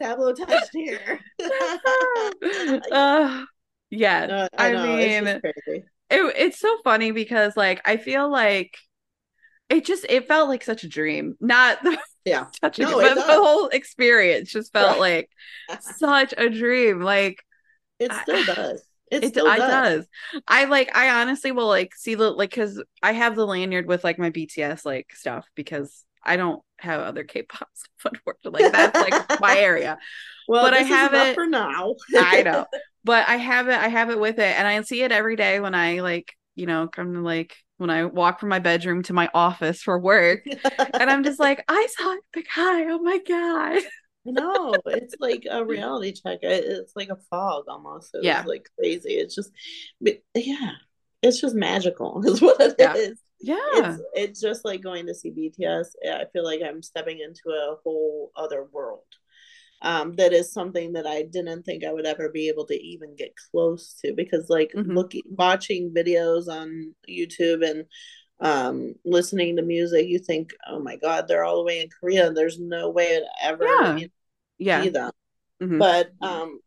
[0.00, 1.20] Tablo touched here.
[2.92, 3.44] uh,
[3.90, 5.44] yeah, No, I, know, mean, it's
[5.74, 8.76] it, it's so funny because like I feel like
[9.68, 11.36] it just it felt like such a dream.
[11.40, 12.46] Not the Yeah.
[12.60, 15.28] touching, No, it, but the whole experience just felt like
[15.80, 17.00] such a dream.
[17.00, 17.42] Like
[17.98, 18.82] It I- still does.
[19.10, 19.58] It, it, still does.
[19.58, 20.06] does.
[20.46, 24.04] I like I honestly will like see the like because I have the lanyard with
[24.04, 28.64] like my BTS like stuff because I don't have other K-pop stuff unfortunately.
[28.64, 29.98] Like, that's like my area.
[30.46, 31.94] Well, But I have it- for now.
[32.16, 32.66] I know.
[33.04, 35.60] But I have it I have it with it and I see it every day
[35.60, 39.14] when I like, you know, come to like when I walk from my bedroom to
[39.14, 40.40] my office for work.
[40.44, 42.90] And I'm just like, I saw Epik High.
[42.90, 43.82] Oh my God.
[44.24, 46.40] No, it's like a reality check.
[46.42, 48.10] It's like a fog almost.
[48.14, 48.42] It's Yeah.
[48.46, 49.14] like crazy.
[49.14, 49.50] It's just,
[50.34, 50.72] yeah,
[51.22, 52.22] it's just magical.
[52.26, 53.18] Is what it is.
[53.40, 53.56] Yeah.
[53.74, 53.94] Yeah.
[53.94, 55.88] It's it's just like going to see BTS.
[56.06, 59.04] I feel like I'm stepping into a whole other world.
[59.80, 63.14] Um, that is something that I didn't think I would ever be able to even
[63.14, 64.92] get close to because like Mhm.
[64.96, 67.84] looking watching videos on YouTube and
[68.40, 72.30] um listening to music, you think, oh my god, they're all the way in Korea.
[72.32, 73.22] There's no way I'd
[73.52, 73.96] ever Yeah.
[73.96, 74.12] you know,
[74.58, 74.82] Yeah.
[74.82, 75.10] see them.
[75.62, 75.78] Mhm.
[75.78, 76.60] But um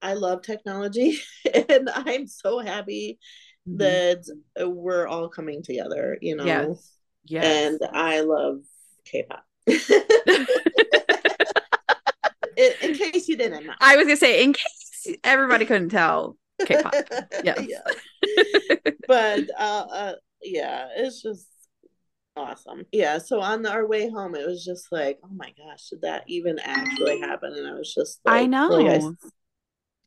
[0.00, 1.18] I love technology
[1.68, 3.18] and I'm so happy
[3.68, 3.78] Mhm.
[3.78, 4.24] that
[4.68, 6.44] we're all coming together, you know.
[6.44, 6.92] Yes.
[7.24, 7.44] Yes.
[7.44, 8.62] And I love
[9.04, 9.44] K-pop.
[12.56, 13.74] in, in case you didn't know.
[13.80, 16.36] I was gonna say, in case everybody couldn't tell,
[16.66, 16.94] K-pop.
[17.44, 17.66] Yes.
[17.68, 17.80] yeah.
[19.08, 21.48] But uh, uh yeah, it's just
[22.36, 22.84] awesome.
[22.92, 26.24] Yeah, so on our way home it was just like, oh my gosh, did that
[26.28, 27.52] even actually happen?
[27.54, 28.68] And I was just like I know.
[28.68, 29.28] like, I-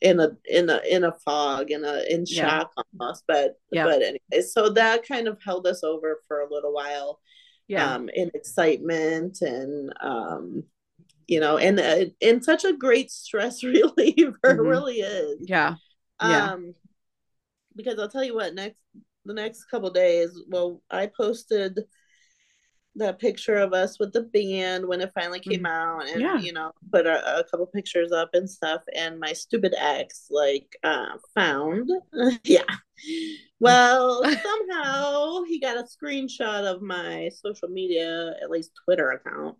[0.01, 2.59] in a in a in a fog in a in Yeah.
[2.59, 3.85] shock almost but Yeah.
[3.85, 7.21] but anyway so that kind of held us over for a little while
[7.69, 7.93] yeah.
[7.93, 10.63] um in excitement and um
[11.27, 14.69] you know and uh, and such a great stress reliever Mhm.
[14.69, 15.75] really is yeah.
[16.21, 16.51] yeah.
[16.51, 16.75] um
[17.73, 18.81] because i'll tell you what next
[19.25, 21.79] the next couple days well i posted
[22.97, 26.37] that picture of us with the band when it finally came out and Mm-hmm.
[26.37, 26.41] Yeah.
[26.41, 30.77] you know put a, a couple pictures up and stuff and my stupid ex like
[30.83, 31.89] uh found
[32.45, 32.63] yeah
[33.59, 39.57] well somehow he got a screenshot of my social media at least twitter account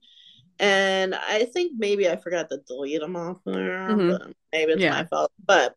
[0.60, 4.34] and i think maybe i forgot to delete them off there Mhm.
[4.54, 4.92] maybe it's Yeah.
[4.92, 5.76] my fault but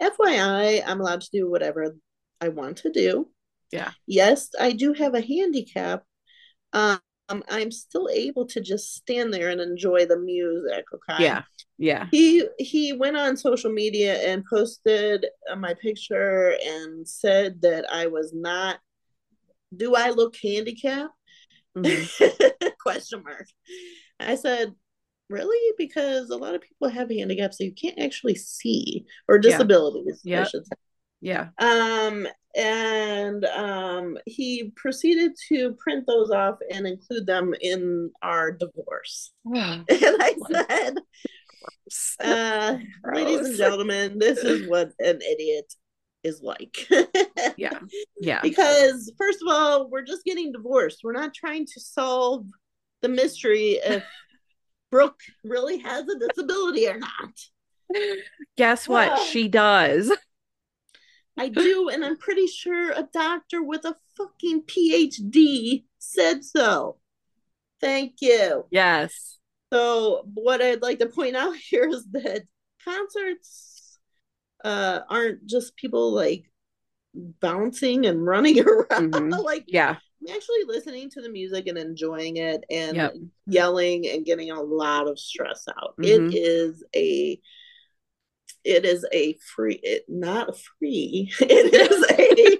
[0.00, 1.96] fyi i'm allowed to do whatever
[2.42, 3.28] i want to do
[3.70, 3.90] Yeah.
[4.06, 6.04] yes i do have a handicap
[6.72, 7.00] um
[7.48, 11.42] i'm still able to just stand there and enjoy the music okay Yeah.
[11.78, 12.06] Yeah.
[12.10, 18.06] he he went on social media and posted uh, my picture and said that i
[18.06, 18.78] was not
[19.74, 21.14] do i look handicapped
[21.76, 22.06] Mhm.
[22.82, 23.46] question mark
[24.20, 24.74] i said
[25.30, 29.42] really because a lot of people have handicaps that you can't actually see or Yeah.
[29.48, 30.48] disabilities i Yep.
[31.22, 31.48] Yeah.
[31.58, 39.32] um and um he proceeded to print those off and include them in our divorce
[39.46, 40.98] and i said
[42.20, 42.76] uh
[43.14, 45.72] ladies and gentlemen this is what an idiot
[46.24, 46.86] is like
[47.56, 47.78] Yeah.
[48.20, 48.40] Yeah.
[48.42, 52.44] because first of all we're just getting divorced we're not trying to solve
[53.00, 54.04] the mystery if
[54.90, 57.32] brooke really has a disability or not
[58.56, 59.08] Guess what?
[59.08, 59.24] Yeah.
[59.30, 60.10] She does.
[61.38, 66.96] I do and i'm pretty sure a doctor with a fucking phd said so
[67.80, 69.38] thank you Yes.
[69.72, 72.42] so what i'd like to point out here is that
[72.84, 73.98] concerts
[74.64, 76.50] uh aren't just people like
[77.14, 79.42] bouncing and running around Mhm.
[79.44, 79.96] like Yeah.
[80.26, 83.14] I'm actually listening to the music and enjoying it and Yep.
[83.46, 85.96] yelling and getting a lot of stress out.
[85.98, 86.32] Mhm.
[86.32, 87.40] It is a
[88.64, 91.30] it is a free it not free.
[91.40, 92.58] It is a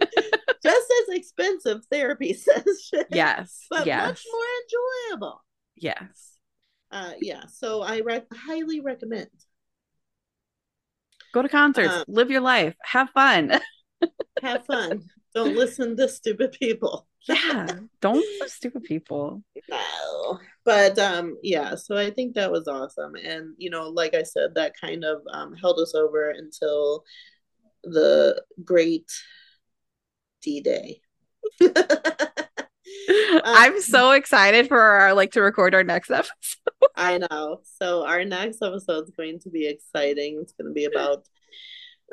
[0.62, 3.05] just as expensive therapy session.
[3.11, 3.66] Yes.
[3.70, 4.07] But yes.
[4.09, 4.44] much more
[5.16, 5.44] enjoyable.
[5.76, 6.36] Yes.
[6.90, 9.30] Uh yeah, so I rec- highly recommend.
[11.32, 11.94] Go to concerts.
[11.94, 12.74] Um, live your life.
[12.82, 13.59] Have fun.
[14.42, 15.03] Have fun.
[15.34, 17.09] Don't listen to stupid people.
[17.26, 17.66] yeah.
[18.03, 19.42] Don't listen to stupid people.
[19.70, 20.38] No.
[20.65, 23.15] But um yeah, so I think that was awesome.
[23.17, 27.05] And you know, like I said, that kind of um held us over until
[27.85, 29.11] the great
[30.41, 31.01] D Day.
[33.45, 36.33] I'm so excited for our like to record our next episode.
[36.97, 37.61] I know.
[37.79, 40.39] So our next episode is going to be exciting.
[40.41, 41.27] It's going to be about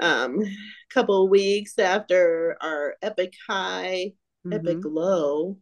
[0.02, 4.14] um a couple of weeks after our epic high,
[4.52, 5.58] epic low.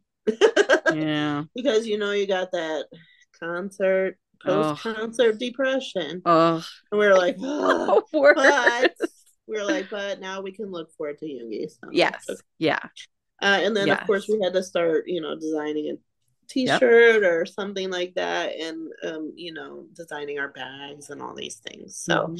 [0.93, 1.43] Yeah.
[1.55, 2.85] because you know you got that
[3.39, 6.21] concert post concert depression.
[6.25, 7.37] Oh, And we are like,
[8.13, 8.35] worse.
[8.35, 8.95] but
[9.47, 11.69] we are like, but now we can look forward to Yoongi.
[11.69, 12.25] So yes.
[12.29, 12.39] okay.
[12.59, 12.79] Yeah.
[13.41, 15.97] Uh, and then of course we had to start, you know, designing a
[16.49, 21.57] t-shirt or something like that, and um, you know, designing our bags and all these
[21.57, 21.97] things.
[21.97, 22.39] So Mhm.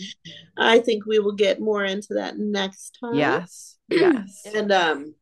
[0.57, 3.15] I think we will get more into that next time.
[3.15, 3.77] Yes.
[3.89, 4.41] Yes.
[4.53, 5.13] And um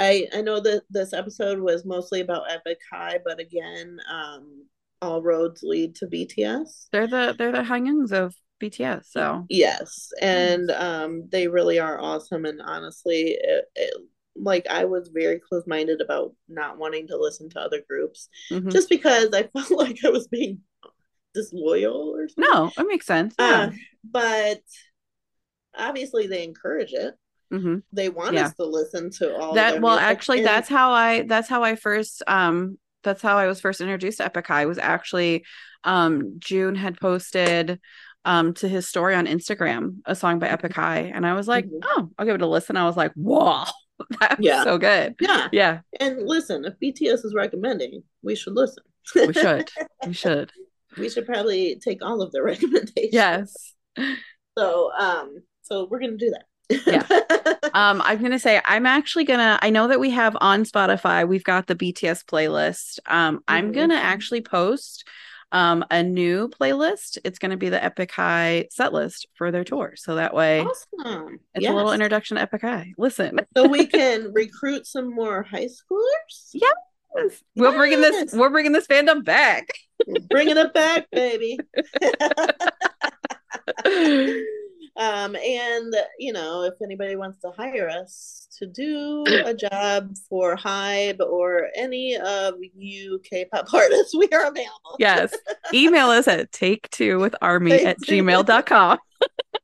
[0.00, 4.66] I I know that this episode was mostly about Epik High, but again, um
[5.02, 6.88] all roads lead to BTS.
[6.90, 9.04] They're the they're the Hangyungs of BTS.
[9.10, 13.94] So Yes, and um they really are awesome and honestly it, it,
[14.36, 18.72] like I was very close-minded about not wanting to listen to other groups mhm.
[18.72, 20.60] just because I felt like I was being
[21.34, 22.50] disloyal or something.
[22.52, 23.34] no, it makes sense.
[23.38, 23.70] Yeah.
[23.70, 23.70] Uh,
[24.04, 24.62] but
[25.76, 27.14] obviously they encourage it.
[27.50, 28.46] Hmm They want Yeah.
[28.46, 31.76] us to listen to all That well, actually, and- that's how I that's how I
[31.76, 35.44] first um that's how I was first introduced to Epik High was actually
[35.84, 37.80] um June had posted
[38.24, 41.64] um to his story on Instagram a song by Epik High and I was like,
[41.66, 41.80] Mhm.
[41.84, 42.76] oh, I'll give it a listen.
[42.76, 43.64] I was like, whoa,
[44.20, 44.62] that was Yeah.
[44.64, 45.14] so good.
[45.20, 45.48] yeah.
[45.52, 48.84] Yeah, And listen, if BTS is recommending, we should listen.
[49.14, 49.70] we should.
[50.06, 50.52] We should.
[50.98, 53.12] we should probably take all of the recommendations.
[53.14, 53.74] Yes.
[54.58, 56.44] So um so we're gonna do that.
[56.86, 57.06] Yeah.
[57.72, 59.56] Um, I'm gonna say I'm actually gonna.
[59.62, 61.26] I know that we have on Spotify.
[61.28, 62.98] We've got the BTS playlist.
[63.06, 63.74] Um, I'm Mhm.
[63.74, 65.06] gonna actually post
[65.52, 67.18] um, a new playlist.
[67.22, 69.92] It's to be the Epik High set list for their tour.
[69.96, 71.38] So that way, awesome.
[71.54, 71.72] it's Yes.
[71.72, 72.92] a little introduction to Epik High.
[72.98, 76.50] Listen, so we can recruit some more high schoolers.
[76.52, 78.32] yes, we're bringing this.
[78.32, 79.68] We're bringing this fandom back.
[80.28, 81.56] Bringing it back, baby.
[85.00, 90.54] Um, and you know, if anybody wants to hire us to do a job for
[90.56, 94.96] Hybe or any of you K-pop artists, we are available.
[94.98, 95.34] yes,
[95.74, 98.98] email us at take two with army at gmail.com.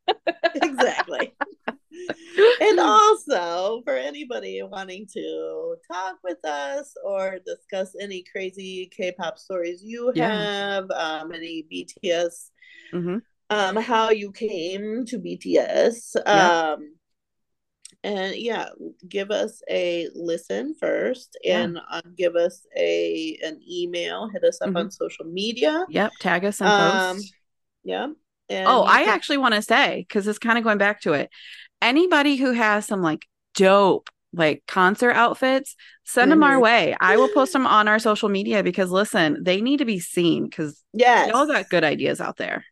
[0.62, 1.34] exactly.
[2.60, 9.82] and also for anybody wanting to talk with us or discuss any crazy K-pop stories
[9.82, 10.28] you Yeah.
[10.30, 12.50] have, um, any BTS,
[12.92, 13.22] Mhm.
[13.50, 16.74] Um, how you came to BTS, Yeah.
[16.74, 16.92] um,
[18.02, 18.68] and yeah,
[19.08, 21.62] give us a listen first, Yeah.
[21.62, 24.28] and uh, give us a an email.
[24.28, 24.78] Hit us up Mhm.
[24.78, 25.84] on social media.
[25.88, 27.34] Yep, tag us and Um, post.
[27.84, 28.08] Yeah.
[28.48, 31.14] And Oh, I can- actually want to say because it's kind of going back to
[31.14, 31.30] it.
[31.82, 35.74] Anybody who has some like dope like concert outfits,
[36.04, 36.94] send them our way.
[37.00, 40.44] I will post them on our social media because listen, they need to be seen
[40.44, 42.64] because yes, y'all got good ideas out there.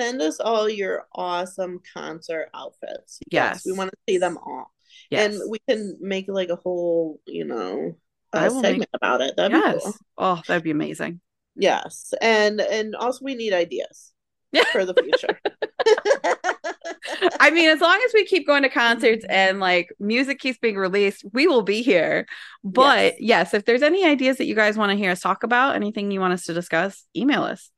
[0.00, 3.20] Send us all your awesome concert outfits.
[3.30, 3.64] Yes.
[3.66, 4.72] we want to see them all,
[5.10, 5.34] Yes.
[5.34, 7.96] and we can make like a whole, you know,
[8.32, 9.36] will segment about it.
[9.36, 9.74] That'd yes.
[9.74, 9.94] be cool.
[10.18, 11.20] Oh, that'd be amazing.
[11.54, 14.12] Yes, and and also we need ideas
[14.52, 14.64] Yeah.
[14.72, 15.38] for the future.
[17.40, 19.34] I mean, as long as we keep going to concerts mm-hmm.
[19.34, 22.26] and like music keeps being released, we will be here.
[22.64, 23.52] But Yes.
[23.52, 26.10] yes, if there's any ideas that you guys want to hear us talk about, anything
[26.10, 27.70] you want us to discuss, email us.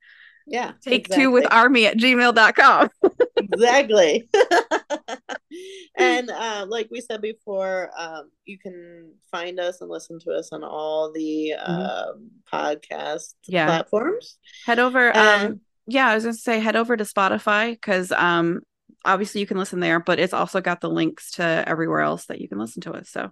[0.47, 2.91] Yeah, Take two with army at gmail.com.
[3.37, 4.29] exactly.
[5.97, 10.53] and uh, like we said before, um, you can find us and listen to us
[10.53, 13.53] on all the um podcast Mm-hmm.
[13.55, 13.66] Yeah.
[13.66, 14.39] platforms.
[14.66, 15.11] Head over.
[15.11, 18.61] Um, And yeah, I was gonna say head over to Spotify because um
[19.05, 22.41] obviously you can listen there, but it's also got the links to everywhere else that
[22.41, 23.11] you can listen to us.
[23.11, 23.31] So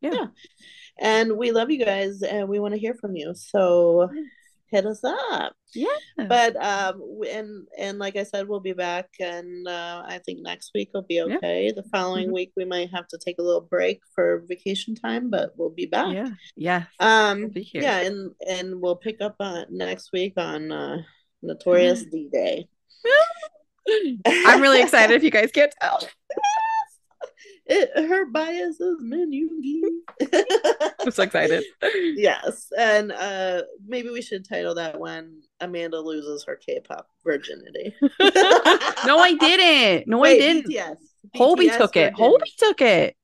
[0.00, 0.26] Yeah.
[0.98, 3.34] and we love you guys and we want to hear from you.
[3.34, 4.08] So
[4.70, 5.52] hit us up.
[5.74, 5.86] yeah.
[6.16, 10.70] But um and and like I said, we'll be back and uh, I think next
[10.74, 11.36] week will be Yeah.
[11.36, 11.72] okay.
[11.72, 12.32] The following Mhm.
[12.32, 15.86] week we might have to take a little break for vacation time, but we'll be
[15.86, 16.12] back.
[16.14, 16.30] yeah.
[16.56, 16.84] Yeah.
[17.00, 20.98] Um We'll yeah, and and we'll pick up on next week on uh
[21.42, 22.68] Notorious D Day.
[24.26, 26.00] I'm really excited if you guys can't tell.
[27.66, 29.82] It, her bias is Yoongi.
[31.00, 31.62] I'm so excited.
[32.16, 37.94] yes, and uh maybe we should title that when Amanda loses her K-pop virginity.
[38.02, 40.08] no, I didn't.
[40.08, 40.74] No, Wait, I didn't.
[41.36, 42.14] Hobi BTS took it.
[42.14, 43.16] Hobi took it.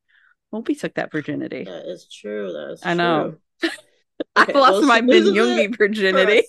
[0.52, 1.64] Hobi took that virginity.
[1.64, 2.52] That is true.
[2.52, 3.36] That is I know.
[3.60, 3.70] true.
[4.36, 6.43] I Okay, lost well, my Min Yoongi it for a virginity.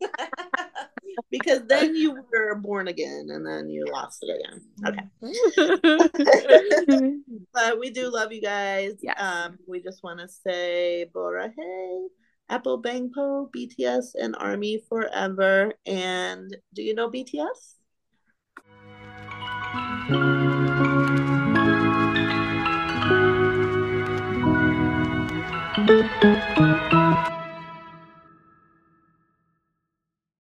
[1.30, 4.62] because then you were born again and then you lost it again.
[4.86, 5.04] Okay.
[7.52, 8.94] But we do love you guys.
[9.02, 9.20] Yes.
[9.20, 12.06] Um, we just want to say Borahae,
[12.48, 15.72] Apple Bangpo, BTS, and Army Forever.
[15.86, 17.74] And do you know BTS?